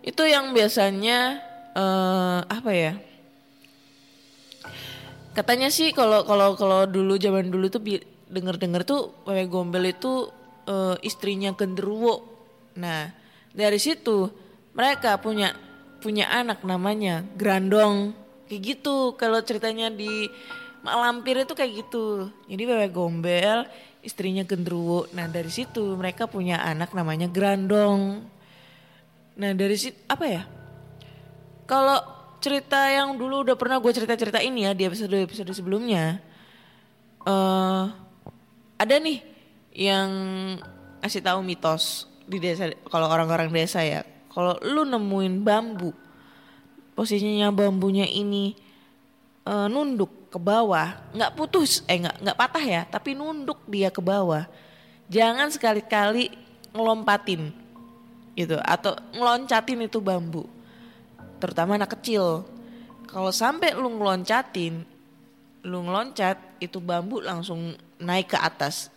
[0.00, 1.42] itu yang biasanya
[1.76, 2.92] eh apa ya?
[5.36, 7.82] Katanya sih kalau kalau kalau dulu zaman dulu tuh
[8.28, 10.28] denger-denger tuh wewe gombel itu
[10.68, 12.24] eh, istrinya genderuwo.
[12.78, 13.10] Nah,
[13.50, 14.30] dari situ
[14.76, 15.56] mereka punya
[15.98, 18.14] punya anak namanya Grandong.
[18.46, 20.28] Kayak gitu kalau ceritanya di
[20.84, 22.30] Mak Lampir itu kayak gitu.
[22.46, 23.66] Jadi wewe gombel,
[24.04, 25.10] istrinya genderuwo.
[25.16, 28.22] Nah, dari situ mereka punya anak namanya Grandong.
[29.38, 30.42] Nah, dari situ apa ya?
[31.68, 31.98] Kalau
[32.38, 36.22] cerita yang dulu udah pernah gue cerita-cerita ini ya di episode-episode sebelumnya.
[37.26, 38.07] eh
[38.78, 39.20] ada nih
[39.74, 40.10] yang
[41.02, 44.06] kasih tahu mitos di desa kalau orang-orang desa ya.
[44.30, 45.90] Kalau lu nemuin bambu,
[46.94, 48.54] posisinya bambunya ini
[49.42, 53.98] eh, nunduk ke bawah, nggak putus, eh nggak nggak patah ya, tapi nunduk dia ke
[53.98, 54.46] bawah.
[55.10, 56.30] Jangan sekali-kali
[56.70, 57.50] ngelompatin
[58.38, 60.46] gitu atau ngeloncatin itu bambu
[61.42, 62.44] terutama anak kecil.
[63.08, 64.84] Kalau sampai lu ngeloncatin,
[65.64, 68.90] lu ngeloncat itu bambu langsung naik ke atas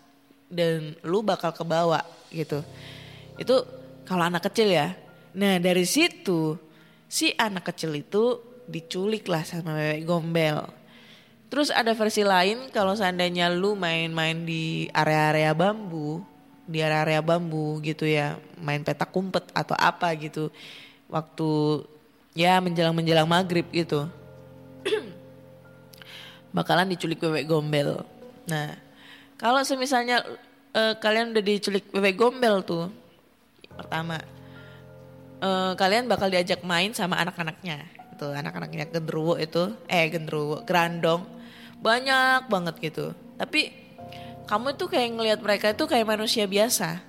[0.48, 2.62] dan lu bakal ke bawah gitu.
[3.38, 3.66] Itu
[4.08, 4.94] kalau anak kecil ya.
[5.38, 6.58] Nah dari situ
[7.10, 10.70] si anak kecil itu diculik lah sama wewe gombel.
[11.52, 16.24] Terus ada versi lain kalau seandainya lu main-main di area-area bambu,
[16.64, 20.48] di area-area bambu gitu ya, main petak umpet atau apa gitu.
[21.12, 21.84] Waktu
[22.32, 24.08] ya menjelang menjelang maghrib gitu
[26.56, 28.08] bakalan diculik bebek gombel
[28.48, 28.76] nah
[29.42, 30.22] kalau semisalnya
[30.78, 32.94] eh, kalian udah diculik bebek gombel tuh
[33.74, 34.22] pertama
[35.42, 37.82] eh, kalian bakal diajak main sama anak-anaknya.
[38.14, 41.26] Itu anak-anaknya gendruwo itu eh gendruwo grandong.
[41.82, 43.18] Banyak banget gitu.
[43.42, 43.74] Tapi
[44.46, 47.02] kamu tuh kayak ngelihat mereka itu kayak manusia biasa.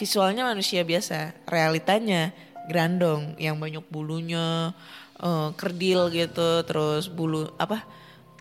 [0.00, 2.32] Visualnya manusia biasa, realitanya
[2.64, 4.72] grandong yang banyak bulunya,
[5.20, 7.84] eh, kerdil gitu, terus bulu apa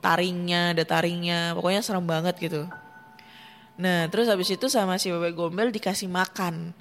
[0.01, 2.65] taringnya, ada taringnya, pokoknya serem banget gitu.
[3.77, 6.73] Nah terus habis itu sama si bebek gombel dikasih makan,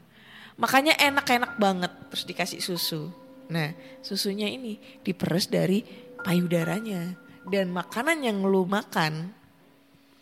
[0.56, 3.12] makanya enak-enak banget, terus dikasih susu.
[3.52, 5.84] Nah susunya ini diperes dari
[6.24, 7.28] payudaranya.
[7.40, 9.32] Dan makanan yang lu makan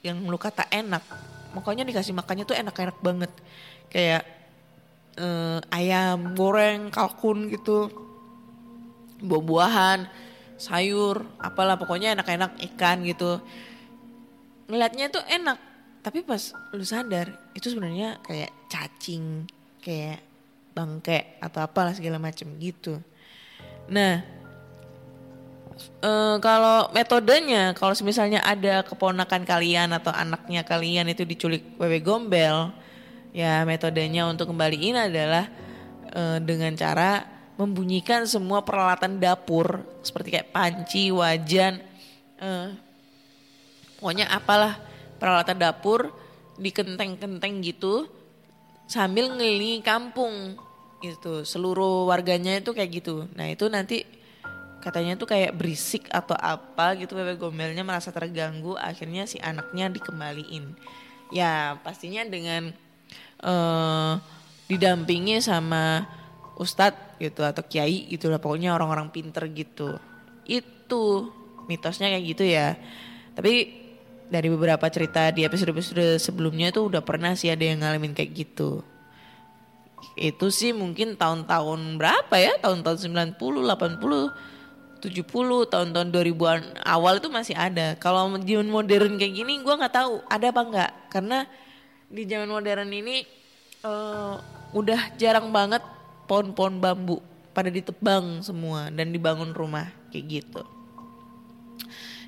[0.06, 1.02] yang lu kata enak,
[1.50, 3.32] makanya dikasih makannya tuh enak-enak banget,
[3.90, 4.22] kayak
[5.18, 7.90] eh, ayam goreng, kalkun gitu,
[9.18, 10.06] buah-buahan,
[10.58, 13.38] sayur, apalah pokoknya enak-enak ikan gitu.
[14.68, 15.56] Ngeliatnya tuh enak,
[16.02, 19.46] tapi pas lu sadar itu sebenarnya kayak cacing,
[19.80, 20.20] kayak
[20.74, 22.98] bangke atau apalah segala macem gitu.
[23.88, 24.20] Nah,
[26.02, 32.74] eh, kalau metodenya, kalau misalnya ada keponakan kalian atau anaknya kalian itu diculik wewe gombel,
[33.32, 35.46] ya metodenya untuk kembaliin adalah
[36.12, 41.82] eh, dengan cara membunyikan semua peralatan dapur seperti kayak panci, wajan,
[42.38, 42.70] eh,
[43.98, 44.78] pokoknya apalah
[45.18, 46.14] peralatan dapur
[46.54, 48.06] di kenteng-kenteng gitu
[48.86, 50.54] sambil ngelilingi kampung
[51.02, 53.26] itu seluruh warganya itu kayak gitu.
[53.34, 54.06] Nah itu nanti
[54.78, 60.78] katanya tuh kayak berisik atau apa gitu bebek gombalnya merasa terganggu akhirnya si anaknya dikembaliin.
[61.34, 62.70] Ya pastinya dengan
[63.42, 64.12] eh
[64.68, 66.04] didampingi sama
[66.60, 69.98] ustadz gitu atau kiai gitu lah pokoknya orang-orang pinter gitu.
[70.46, 71.34] Itu
[71.68, 72.78] mitosnya kayak gitu ya.
[73.36, 73.52] Tapi
[74.28, 78.80] dari beberapa cerita di episode-episode sebelumnya tuh udah pernah sih ada yang ngalamin kayak gitu.
[80.14, 82.58] Itu sih mungkin tahun-tahun berapa ya?
[82.62, 82.98] Tahun-tahun
[83.36, 84.58] 90 80
[84.98, 87.94] 70 tahun-tahun 2000-an awal itu masih ada.
[88.02, 90.90] Kalau zaman modern kayak gini gua nggak tahu ada apa nggak.
[91.10, 91.38] Karena
[92.10, 93.22] di zaman modern ini
[93.86, 94.34] eh,
[94.74, 95.80] udah jarang banget
[96.28, 97.18] pohon-pohon bambu
[97.56, 100.62] pada ditebang semua dan dibangun rumah kayak gitu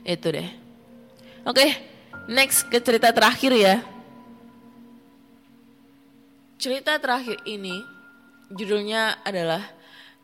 [0.03, 0.49] itu deh
[1.45, 1.67] oke
[2.27, 3.77] next ke cerita terakhir ya
[6.61, 7.73] Cerita terakhir ini
[8.53, 9.65] judulnya adalah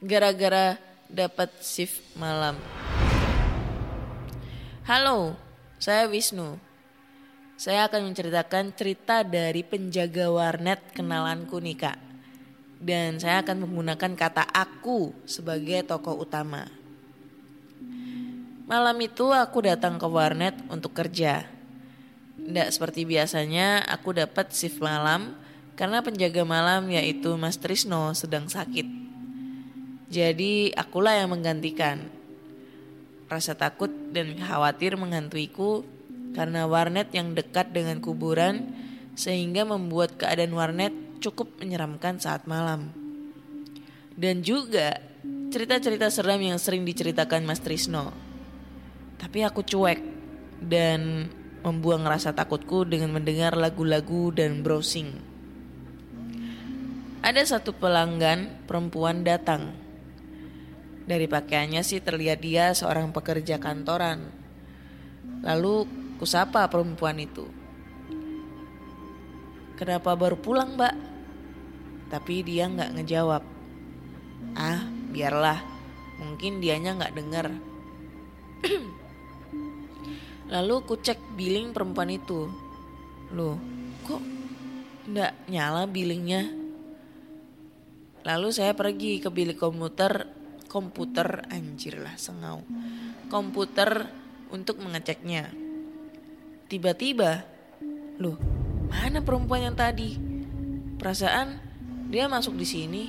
[0.04, 0.76] gara-gara
[1.08, 2.60] dapat shift malam.
[4.84, 5.32] Halo,
[5.80, 6.60] saya Wisnu.
[7.56, 11.96] Saya akan menceritakan cerita dari penjaga warnet kenalanku nih kak.
[12.76, 16.68] Dan saya akan menggunakan kata aku sebagai tokoh utama.
[18.66, 21.46] Malam itu aku datang ke warnet untuk kerja.
[22.34, 25.38] Tidak seperti biasanya aku dapat shift malam
[25.78, 28.84] karena penjaga malam yaitu Mas Trisno sedang sakit.
[30.10, 32.10] Jadi akulah yang menggantikan.
[33.30, 35.86] Rasa takut dan khawatir menghantuiku
[36.34, 38.74] karena warnet yang dekat dengan kuburan
[39.14, 42.92] sehingga membuat keadaan warnet cukup menyeramkan saat malam.
[44.16, 44.96] Dan juga
[45.52, 48.12] cerita-cerita seram yang sering diceritakan Mas Trisno.
[49.16, 50.00] Tapi aku cuek
[50.60, 51.28] dan
[51.60, 55.10] membuang rasa takutku dengan mendengar lagu-lagu dan browsing.
[57.26, 59.74] Ada satu pelanggan perempuan datang.
[61.06, 64.30] Dari pakaiannya sih terlihat dia seorang pekerja kantoran.
[65.42, 65.86] Lalu
[66.22, 67.65] kusapa perempuan itu.
[69.76, 70.96] Kenapa baru pulang mbak?
[72.08, 73.44] Tapi dia nggak ngejawab.
[74.56, 74.80] Ah,
[75.12, 75.60] biarlah.
[76.16, 77.52] Mungkin dianya nggak dengar.
[80.56, 82.48] Lalu ku cek billing perempuan itu.
[83.36, 83.60] Loh,
[84.08, 84.24] kok
[85.12, 86.48] nggak nyala billingnya?
[88.24, 90.24] Lalu saya pergi ke bilik komputer,
[90.72, 92.64] komputer anjir lah sengau.
[93.28, 94.08] Komputer
[94.48, 95.52] untuk mengeceknya.
[96.66, 97.44] Tiba-tiba,
[98.18, 98.55] loh,
[98.88, 100.16] mana perempuan yang tadi?
[100.96, 101.60] Perasaan
[102.08, 103.04] dia masuk di sini.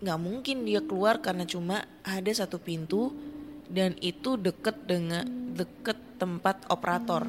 [0.00, 3.12] Gak mungkin dia keluar karena cuma ada satu pintu
[3.68, 7.28] dan itu deket dengan deket tempat operator.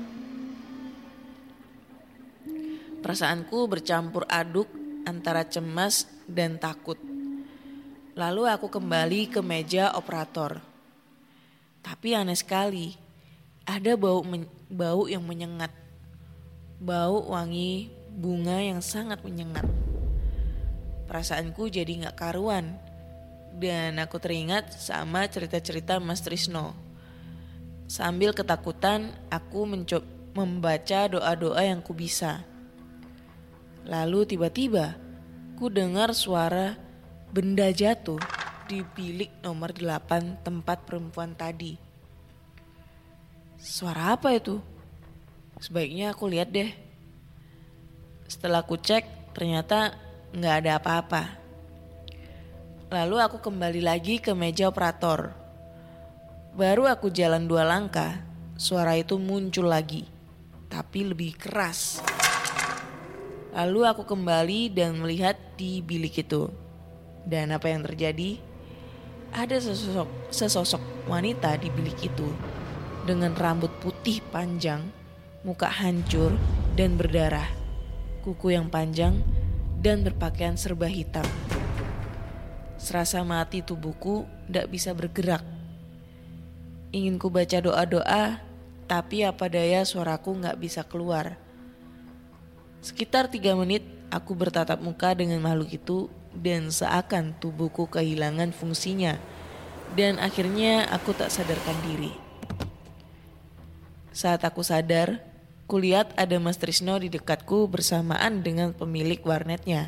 [3.01, 4.69] Perasaanku bercampur aduk
[5.09, 6.95] antara cemas dan takut.
[8.13, 10.61] Lalu aku kembali ke meja operator.
[11.81, 12.93] Tapi aneh sekali,
[13.65, 14.21] ada bau
[14.69, 15.80] bau yang menyengat.
[16.81, 19.69] Bau wangi bunga yang sangat menyengat.
[21.05, 22.73] Perasaanku jadi gak karuan.
[23.53, 26.73] Dan aku teringat sama cerita-cerita Mas Trisno.
[27.85, 32.47] Sambil ketakutan, aku mencoba membaca doa-doa yang ku bisa.
[33.83, 34.95] Lalu tiba-tiba
[35.59, 36.79] ku dengar suara
[37.35, 38.19] benda jatuh
[38.71, 41.75] di bilik nomor 8 tempat perempuan tadi.
[43.59, 44.70] Suara apa itu?
[45.61, 46.73] Sebaiknya aku lihat deh.
[48.25, 49.93] Setelah aku cek, ternyata
[50.33, 51.23] nggak ada apa-apa.
[52.89, 55.37] Lalu aku kembali lagi ke meja operator.
[56.57, 58.25] Baru aku jalan dua langkah,
[58.57, 60.09] suara itu muncul lagi,
[60.65, 62.01] tapi lebih keras.
[63.53, 66.49] Lalu aku kembali dan melihat di bilik itu.
[67.21, 68.41] Dan apa yang terjadi?
[69.29, 72.33] Ada sesosok, sesosok wanita di bilik itu
[73.05, 75.00] dengan rambut putih panjang,
[75.41, 76.37] muka hancur
[76.77, 77.49] dan berdarah,
[78.21, 79.25] kuku yang panjang
[79.81, 81.25] dan berpakaian serba hitam.
[82.77, 85.41] Serasa mati tubuhku tidak bisa bergerak.
[86.93, 88.41] Ingin ku baca doa-doa,
[88.85, 91.37] tapi apa daya suaraku nggak bisa keluar.
[92.81, 99.17] Sekitar tiga menit aku bertatap muka dengan makhluk itu dan seakan tubuhku kehilangan fungsinya.
[99.91, 102.13] Dan akhirnya aku tak sadarkan diri.
[104.11, 105.30] Saat aku sadar,
[105.71, 109.87] kulihat ada Mas Trisno di dekatku bersamaan dengan pemilik warnetnya.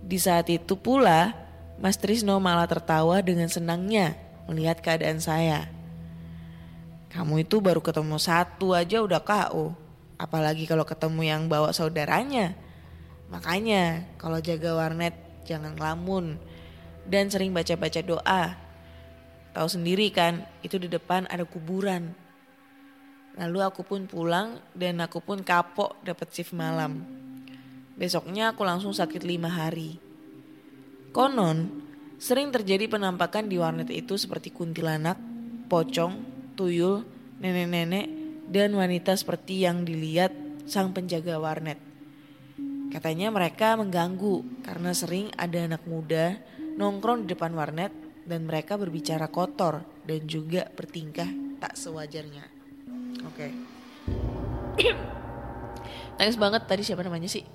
[0.00, 1.36] Di saat itu pula,
[1.76, 4.16] Mas Trisno malah tertawa dengan senangnya
[4.48, 5.68] melihat keadaan saya.
[7.12, 9.76] Kamu itu baru ketemu satu aja udah KO.
[10.18, 12.58] apalagi kalau ketemu yang bawa saudaranya.
[13.30, 15.14] Makanya kalau jaga warnet
[15.46, 16.42] jangan ngelamun
[17.06, 18.58] dan sering baca-baca doa.
[19.54, 22.18] Tahu sendiri kan, itu di depan ada kuburan.
[23.38, 27.06] Lalu aku pun pulang dan aku pun kapok dapat shift malam.
[27.94, 29.98] Besoknya aku langsung sakit lima hari.
[31.14, 31.86] Konon,
[32.18, 35.18] sering terjadi penampakan di warnet itu seperti kuntilanak,
[35.70, 36.18] pocong,
[36.58, 37.06] tuyul,
[37.38, 38.06] nenek-nenek,
[38.50, 40.34] dan wanita seperti yang dilihat
[40.66, 41.78] sang penjaga warnet.
[42.90, 46.40] Katanya mereka mengganggu karena sering ada anak muda
[46.80, 47.92] nongkrong di depan warnet
[48.24, 51.28] dan mereka berbicara kotor dan juga bertingkah
[51.60, 52.57] tak sewajarnya.
[53.26, 53.46] Oke.
[56.18, 57.46] Thanks banget tadi siapa namanya sih?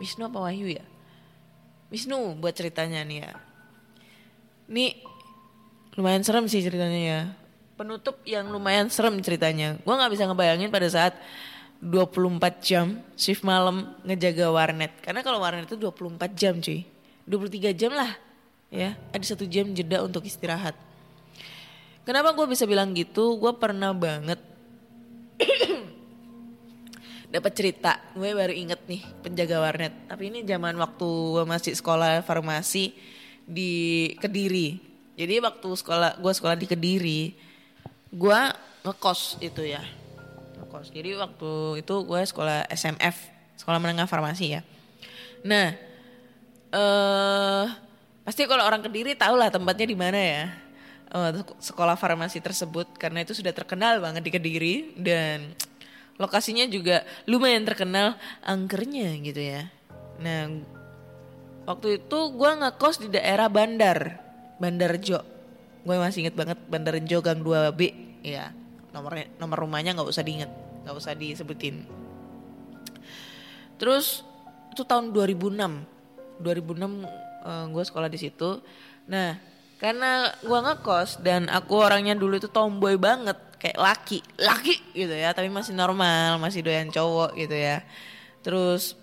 [0.00, 0.84] Wisnu apa Wahyu ya?
[1.92, 3.32] Wisnu buat ceritanya nih ya.
[4.72, 4.86] Ini
[6.00, 7.20] lumayan serem sih ceritanya ya.
[7.76, 9.76] Penutup yang lumayan serem ceritanya.
[9.84, 11.14] Gua nggak bisa ngebayangin pada saat
[11.80, 14.92] 24 jam shift malam ngejaga warnet.
[15.04, 16.84] Karena kalau warnet itu 24 jam cuy.
[17.28, 18.16] 23 jam lah
[18.72, 18.96] ya.
[19.12, 20.76] Ada satu jam jeda untuk istirahat.
[22.08, 23.36] Kenapa gue bisa bilang gitu?
[23.36, 24.49] Gue pernah banget
[27.30, 28.02] dapat cerita.
[28.18, 29.94] Gue baru inget nih penjaga warnet.
[30.10, 32.92] Tapi ini zaman waktu gue masih sekolah farmasi
[33.46, 33.72] di
[34.18, 34.82] Kediri.
[35.14, 37.20] Jadi waktu sekolah gue sekolah di Kediri,
[38.10, 38.40] gue
[38.82, 39.82] ngekos itu ya
[40.60, 40.90] ngekos.
[40.90, 41.50] Jadi waktu
[41.86, 43.16] itu gue sekolah SMF,
[43.58, 44.60] sekolah menengah farmasi ya.
[45.46, 45.72] Nah,
[46.74, 47.66] eh
[48.26, 50.44] pasti kalau orang Kediri tahu lah tempatnya di mana ya.
[51.10, 55.58] Eh, sekolah farmasi tersebut karena itu sudah terkenal banget di Kediri dan
[56.22, 58.14] lokasinya juga lumayan terkenal
[58.46, 59.66] angkernya gitu ya.
[60.22, 60.62] Nah,
[61.66, 64.22] waktu itu gue ngekos di daerah Bandar,
[64.62, 65.26] Bandar Jo.
[65.82, 67.80] Gue masih inget banget Bandar Jo Gang 2B,
[68.22, 68.54] ya
[68.90, 70.50] nomornya nomor rumahnya nggak usah diinget
[70.82, 71.86] nggak usah disebutin
[73.78, 74.26] terus
[74.74, 78.60] itu tahun 2006 2006 uh, gue sekolah di situ
[79.06, 79.38] nah
[79.80, 85.32] karena gue ngekos dan aku orangnya dulu itu tomboy banget kayak laki laki gitu ya
[85.32, 87.80] tapi masih normal masih doyan cowok gitu ya
[88.44, 88.96] terus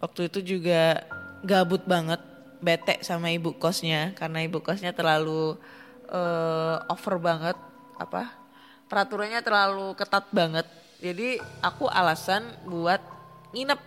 [0.00, 1.04] waktu itu juga
[1.44, 2.18] gabut banget
[2.64, 5.60] bete sama ibu kosnya karena ibu kosnya terlalu
[6.08, 7.56] uh, over banget
[8.00, 8.46] apa
[8.86, 10.66] peraturannya terlalu ketat banget.
[11.02, 13.02] Jadi aku alasan buat
[13.52, 13.80] nginep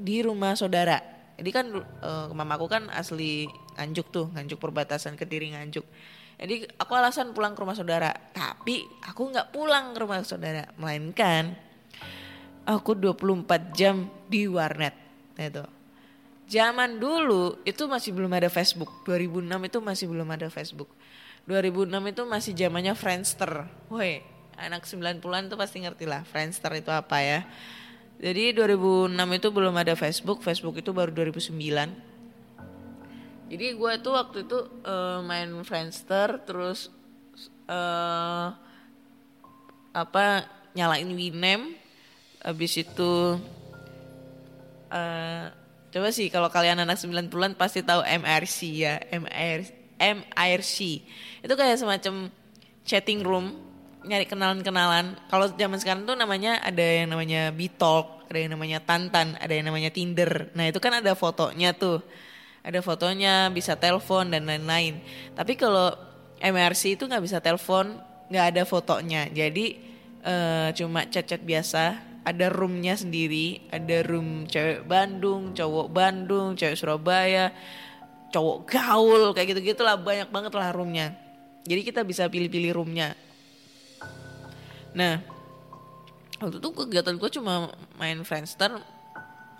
[0.00, 0.98] di rumah saudara.
[1.38, 1.66] Jadi kan
[2.02, 3.46] uh, mamaku kan asli
[3.78, 5.86] Nganjuk tuh, Nganjuk perbatasan Kediri Nganjuk.
[6.38, 11.54] Jadi aku alasan pulang ke rumah saudara, tapi aku nggak pulang ke rumah saudara, melainkan
[12.66, 14.94] aku 24 jam di warnet.
[15.38, 15.62] Itu.
[16.48, 19.06] Zaman dulu itu masih belum ada Facebook.
[19.06, 20.90] 2006 itu masih belum ada Facebook.
[21.48, 23.64] 2006 itu masih zamannya Friendster.
[23.88, 24.20] Woi,
[24.58, 27.40] anak 90-an tuh pasti ngerti lah Friendster itu apa ya.
[28.18, 32.07] Jadi 2006 itu belum ada Facebook, Facebook itu baru 2009.
[33.48, 36.92] Jadi gue tuh waktu itu uh, main Friendster terus
[37.64, 38.52] uh,
[39.96, 40.44] apa
[40.76, 41.72] nyalain Winem
[42.44, 43.40] habis itu
[44.92, 45.44] uh,
[45.88, 50.78] coba sih kalau kalian anak 90-an pasti tahu MRC ya, MRC MIRC.
[51.42, 52.30] Itu kayak semacam
[52.86, 53.58] chatting room
[54.06, 55.18] nyari kenalan-kenalan.
[55.28, 59.66] Kalau zaman sekarang tuh namanya ada yang namanya Bitalk, ada yang namanya Tantan, ada yang
[59.66, 60.54] namanya Tinder.
[60.54, 62.00] Nah, itu kan ada fotonya tuh.
[62.68, 65.00] Ada fotonya, bisa telepon dan lain-lain.
[65.32, 65.96] Tapi kalau
[66.36, 67.96] MRC itu nggak bisa telepon,
[68.28, 69.24] nggak ada fotonya.
[69.32, 69.80] Jadi
[70.20, 72.04] uh, cuma chat-chat biasa.
[72.28, 77.56] Ada roomnya sendiri, ada room cewek Bandung, cowok Bandung, cewek Surabaya,
[78.28, 81.16] cowok gaul kayak gitu gitulah banyak banget lah roomnya
[81.64, 83.16] jadi kita bisa pilih-pilih roomnya
[84.92, 85.20] nah
[86.40, 88.76] waktu itu kegiatan gue cuma main Friendster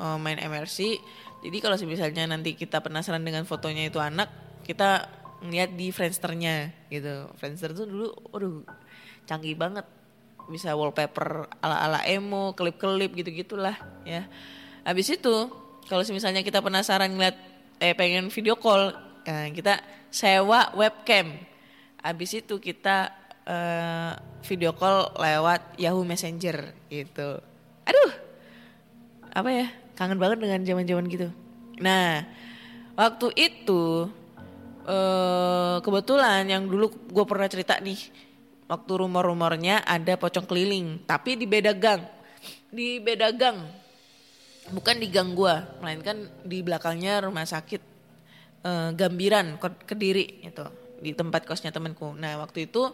[0.00, 1.00] eh, main MRC
[1.38, 4.26] jadi kalau misalnya nanti kita penasaran dengan fotonya itu anak
[4.66, 5.06] kita
[5.38, 7.30] ngeliat di Friendsternya gitu.
[7.38, 8.66] Friendster tuh dulu waduh
[9.24, 9.86] canggih banget.
[10.48, 14.26] Bisa wallpaper ala-ala emo, klip-klip gitu-gitulah ya.
[14.82, 15.46] Habis itu
[15.86, 17.36] kalau misalnya kita penasaran ngeliat
[17.78, 18.90] eh pengen video call
[19.22, 19.78] nah, kita
[20.10, 21.38] sewa webcam.
[22.02, 23.14] Habis itu kita
[23.46, 24.12] uh,
[24.42, 27.38] video call lewat Yahoo Messenger gitu.
[27.86, 28.10] Aduh
[29.28, 29.68] apa ya
[29.98, 31.28] kangen banget dengan zaman zaman gitu.
[31.82, 32.22] Nah
[32.94, 34.06] waktu itu
[34.86, 37.98] uh, kebetulan yang dulu gue pernah cerita nih
[38.70, 42.06] waktu rumor-rumornya ada pocong keliling tapi di beda gang.
[42.70, 43.58] Di beda gang.
[44.68, 47.80] Bukan di gang gua melainkan di belakangnya rumah sakit
[48.62, 49.56] uh, Gambiran
[49.88, 50.64] Kediri itu
[51.00, 52.12] di tempat kosnya temanku.
[52.14, 52.86] Nah waktu itu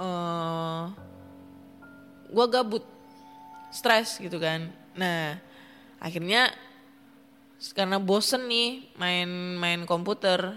[0.00, 0.84] uh,
[2.32, 2.86] gua gabut.
[3.74, 4.70] Stres gitu kan.
[4.94, 5.49] Nah
[6.00, 6.50] akhirnya
[7.76, 9.28] karena bosen nih main
[9.60, 10.56] main komputer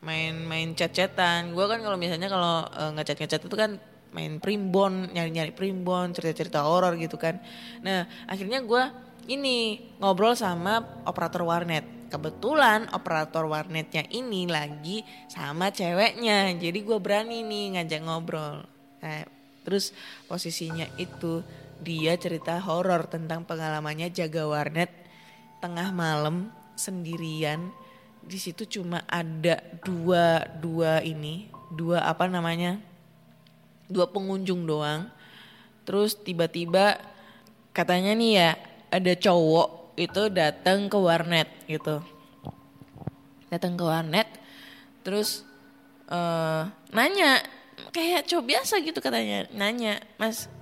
[0.00, 1.52] main main chat-chatan.
[1.52, 2.64] Gue kan kalau misalnya kalau
[2.96, 3.76] ngechat ngechat itu kan
[4.16, 7.36] main primbon nyari nyari primbon cerita cerita horor gitu kan.
[7.84, 8.82] Nah akhirnya gue
[9.28, 11.84] ini ngobrol sama operator warnet.
[12.08, 16.56] Kebetulan operator warnetnya ini lagi sama ceweknya.
[16.56, 18.64] Jadi gue berani nih ngajak ngobrol.
[19.04, 19.28] Nah,
[19.60, 19.92] terus
[20.24, 21.44] posisinya itu
[21.82, 24.90] dia cerita horor tentang pengalamannya jaga warnet
[25.62, 27.70] tengah malam sendirian.
[28.22, 32.78] Di situ cuma ada dua dua ini dua apa namanya
[33.88, 35.08] dua pengunjung doang.
[35.88, 37.00] Terus tiba-tiba
[37.72, 38.50] katanya nih ya
[38.92, 42.04] ada cowok itu datang ke warnet gitu.
[43.48, 44.28] Datang ke warnet
[45.06, 45.46] terus
[46.12, 47.40] uh, nanya
[47.96, 50.52] kayak cowok biasa gitu katanya nanya mas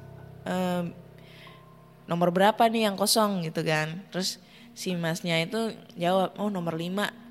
[2.07, 4.03] nomor berapa nih yang kosong gitu kan.
[4.11, 4.39] Terus
[4.73, 7.27] si masnya itu jawab oh nomor 5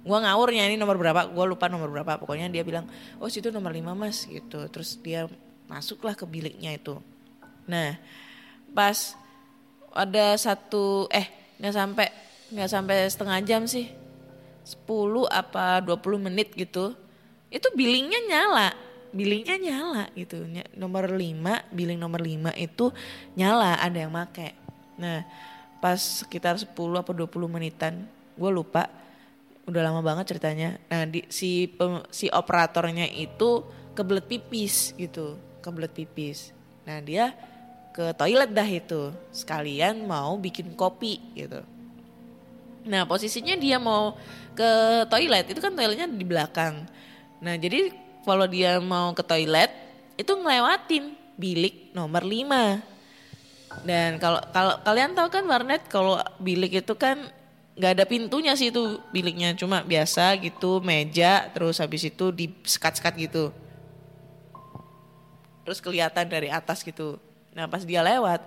[0.00, 1.28] gue ngawurnya ini nomor berapa?
[1.28, 2.16] Gue lupa nomor berapa.
[2.16, 2.88] Pokoknya dia bilang
[3.20, 4.64] oh situ nomor 5 mas gitu.
[4.70, 5.28] Terus dia
[5.68, 6.96] masuklah ke biliknya itu.
[7.68, 7.98] Nah
[8.72, 9.18] pas
[9.90, 11.26] ada satu eh
[11.58, 12.08] nggak sampai
[12.54, 13.90] nggak sampai setengah jam sih.
[14.64, 14.86] 10
[15.28, 16.94] apa 20 menit gitu.
[17.50, 20.46] Itu billingnya nyala billingnya nyala gitu.
[20.74, 22.90] Nomor 5 billing nomor 5 itu
[23.34, 24.54] nyala ada yang make.
[24.98, 25.26] Nah
[25.80, 28.88] pas sekitar 10 apa 20 menitan gue lupa.
[29.66, 30.78] Udah lama banget ceritanya.
[30.90, 33.62] Nah di, si pem, si operatornya itu
[33.94, 36.50] kebelet pipis gitu kebelet pipis.
[36.88, 37.36] Nah dia
[37.90, 41.60] ke toilet dah itu sekalian mau bikin kopi gitu.
[42.88, 44.16] Nah posisinya dia mau
[44.56, 46.88] ke toilet itu kan toiletnya di belakang.
[47.44, 47.92] Nah jadi
[48.24, 49.70] kalau dia mau ke toilet
[50.16, 52.90] itu ngelewatin bilik nomor 5
[53.86, 57.30] dan kalau kalau kalian tahu kan warnet kalau bilik itu kan
[57.78, 63.14] nggak ada pintunya sih itu biliknya cuma biasa gitu meja terus habis itu di sekat-sekat
[63.16, 63.44] gitu.
[65.64, 67.16] Terus kelihatan dari atas gitu.
[67.54, 68.42] Nah pas dia lewat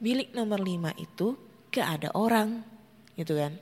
[0.00, 1.36] bilik nomor 5 itu
[1.70, 2.64] gak ada orang
[3.14, 3.54] gitu kan.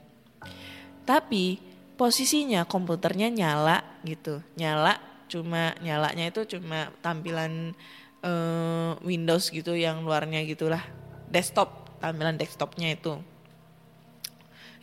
[1.03, 1.59] Tapi
[1.99, 4.39] posisinya komputernya nyala gitu.
[4.55, 7.73] Nyala cuma nyalanya itu cuma tampilan
[8.21, 10.85] uh, Windows gitu yang luarnya gitulah.
[11.33, 13.17] Desktop tampilan desktopnya itu.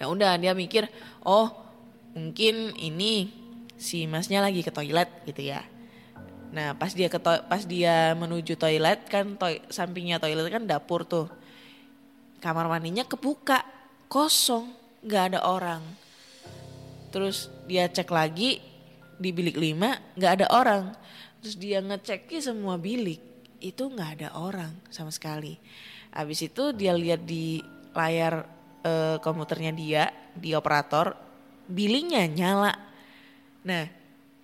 [0.02, 0.90] Ya udah dia mikir
[1.22, 1.54] oh
[2.18, 3.30] mungkin ini
[3.78, 5.62] si masnya lagi ke toilet gitu ya.
[6.50, 11.30] Nah pas dia ke pas dia menuju toilet kan to sampingnya toilet kan dapur tuh.
[12.42, 13.62] Kamar mandinya kebuka
[14.10, 14.74] kosong
[15.06, 15.84] nggak ada orang.
[17.14, 18.69] Terus dia cek lagi
[19.20, 20.84] di bilik lima nggak ada orang
[21.44, 25.60] terus dia ngecek semua bilik itu nggak ada orang sama sekali.
[26.10, 27.62] Habis itu dia lihat di
[27.94, 28.48] layar
[28.84, 30.04] uh, komputernya dia
[30.34, 31.14] di operator
[31.70, 32.74] billingnya nyala.
[33.68, 33.86] Nah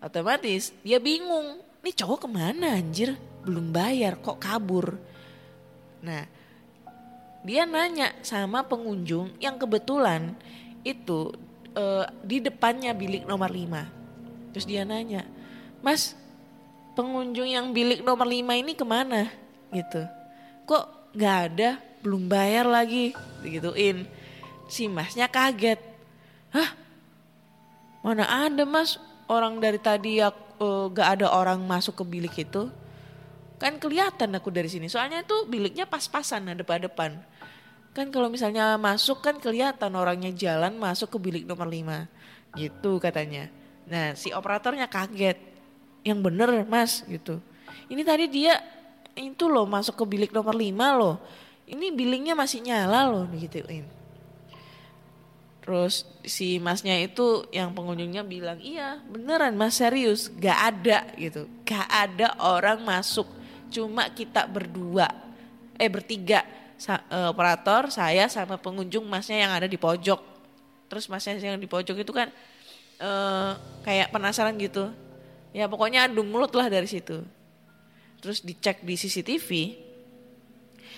[0.04, 3.16] otomatis dia bingung, ini cowok ke mana anjir?
[3.42, 5.00] Belum bayar kok kabur.
[6.06, 6.24] Nah
[7.46, 10.34] dia nanya sama pengunjung yang kebetulan
[10.86, 11.34] itu
[11.74, 14.05] uh, di depannya bilik nomor 5.
[14.56, 15.28] Terus dia nanya,
[15.84, 16.16] Mas
[16.96, 19.28] pengunjung yang bilik nomor 5 ini ke mana
[19.76, 20.02] gitu.
[20.64, 23.12] Kok gak ada, belum bayar lagi,
[23.44, 24.08] digituin.
[24.72, 25.78] Si masnya kaget.
[26.56, 26.72] Hah?
[28.02, 28.96] Mana ada mas
[29.28, 32.72] orang dari tadi ya uh, gak ada orang masuk ke bilik itu.
[33.60, 34.88] Kan kelihatan aku dari sini.
[34.88, 37.20] Soalnya itu biliknya pas-pasan ada depan-depan.
[37.92, 42.08] Kan kalau misalnya masuk kan kelihatan orangnya jalan masuk ke bilik nomor 5.
[42.56, 43.52] Gitu katanya.
[43.86, 45.38] Nah si operatornya kaget
[46.06, 47.42] yang bener mas gitu.
[47.90, 48.62] Ini tadi dia
[49.16, 51.18] itu loh masuk ke bilik nomor 5 loh.
[51.66, 53.90] Ini billingnya masih nyala loh digituin.
[55.66, 61.50] Terus si masnya itu yang pengunjungnya bilang iya beneran mas serius gak ada gitu.
[61.66, 63.26] Gak ada orang masuk
[63.74, 65.10] cuma kita berdua
[65.76, 66.46] eh bertiga
[66.78, 70.22] sa, uh, operator saya sama pengunjung masnya yang ada di pojok.
[70.86, 72.30] Terus masnya yang di pojok itu kan
[73.00, 74.92] uh, kayak penasaran gitu.
[75.56, 77.24] Ya pokoknya adu mulut lah dari situ.
[78.20, 79.50] Terus dicek di CCTV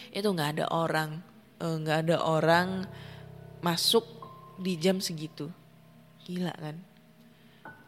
[0.07, 1.19] itu nggak ada orang
[1.59, 2.69] eh, nggak uh, ada orang
[3.61, 4.05] masuk
[4.57, 5.51] di jam segitu.
[6.25, 6.77] Gila kan?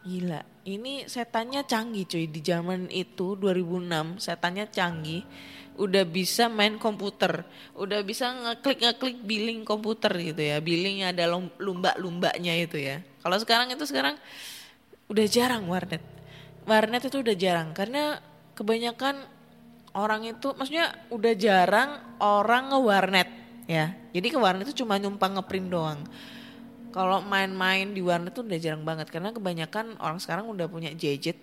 [0.06, 0.40] Gila.
[0.64, 2.24] Ini setannya canggih cuy.
[2.30, 5.24] Di zaman itu 2006 setannya canggih
[5.80, 11.24] udah bisa main komputer udah bisa ngeklik ngeklik billing komputer gitu ya billingnya ada
[11.56, 14.20] lumba lumbanya itu ya kalau sekarang itu sekarang
[15.08, 16.04] udah jarang warnet
[16.68, 18.20] warnet itu udah jarang karena
[18.52, 19.24] kebanyakan
[19.96, 21.90] orang itu maksudnya udah jarang
[22.22, 23.28] orang nge-warnet
[23.70, 23.94] ya.
[24.10, 26.00] Jadi ke warnet itu cuma numpang ngeprint doang.
[26.90, 31.38] Kalau main-main di warnet tuh udah jarang banget karena kebanyakan orang sekarang udah punya gadget.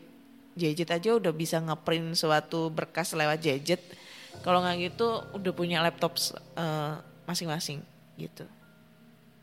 [0.57, 3.79] Gadget aja udah bisa ngeprint suatu berkas lewat gadget.
[4.45, 6.15] Kalau nggak gitu udah punya laptop
[6.57, 6.93] eh,
[7.27, 7.83] masing-masing
[8.17, 8.45] gitu.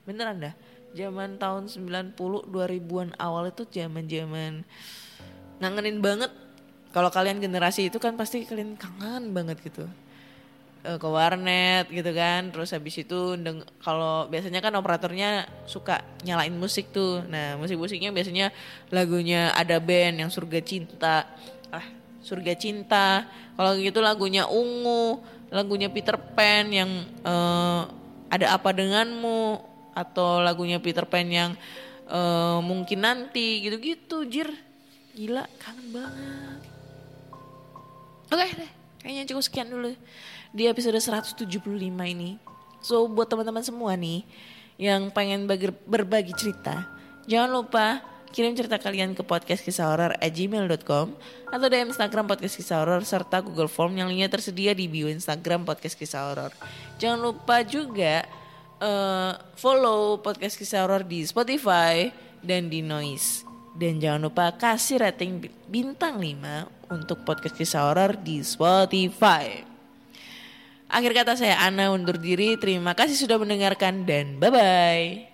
[0.05, 0.55] Beneran dah.
[0.95, 2.15] Zaman tahun 90
[2.49, 4.63] 2000-an awal itu zaman-zaman
[5.59, 6.31] ngangenin banget.
[6.95, 9.91] Kalau kalian generasi itu kan pasti kalian kangen banget gitu.
[10.85, 12.53] Eh, ke warnet gitu kan.
[12.53, 13.21] Terus habis itu
[13.81, 17.25] kalau biasanya kan operatornya suka nyalain musik tuh.
[17.25, 18.53] Nah, musik-musiknya biasanya
[18.93, 21.25] lagunya ada band yang Surga Cinta.
[21.73, 21.89] Ah,
[22.21, 23.25] Surga Cinta.
[23.55, 25.23] Kalau gitu lagunya Ungu,
[25.55, 26.91] lagunya Peter Pan yang
[27.23, 27.83] eh,
[28.31, 29.63] ada apa denganmu
[29.95, 31.55] atau lagunya Peter Pan yang
[32.11, 34.51] eh, mungkin nanti gitu-gitu jir.
[35.15, 36.61] Gila kangen banget.
[38.35, 38.73] Oke deh
[39.05, 39.93] kayaknya cukup sekian dulu
[40.51, 41.45] di episode 175
[41.87, 42.41] ini.
[42.83, 44.27] So buat teman-teman semua nih
[44.81, 46.83] yang pengen bagi, berbagi cerita
[47.31, 48.03] jangan lupa
[48.35, 51.07] kirim cerita kalian ke podcast kisah horor at gmail.com
[51.55, 55.63] atau DM Instagram podcast kisah horor serta Google Form yang linknya tersedia di bio Instagram
[55.63, 56.51] podcast kisah horor.
[56.99, 58.27] Jangan lupa juga
[58.83, 62.11] eh, follow podcast kisah horor di Spotify
[62.43, 63.47] dan di Noise.
[63.75, 69.63] Dan jangan lupa kasih rating bi- bintang 5 untuk podcast kisah horor di Spotify.
[70.91, 72.55] Akhir kata saya Ana undur diri.
[72.59, 75.34] Terima kasih sudah mendengarkan dan bye-bye.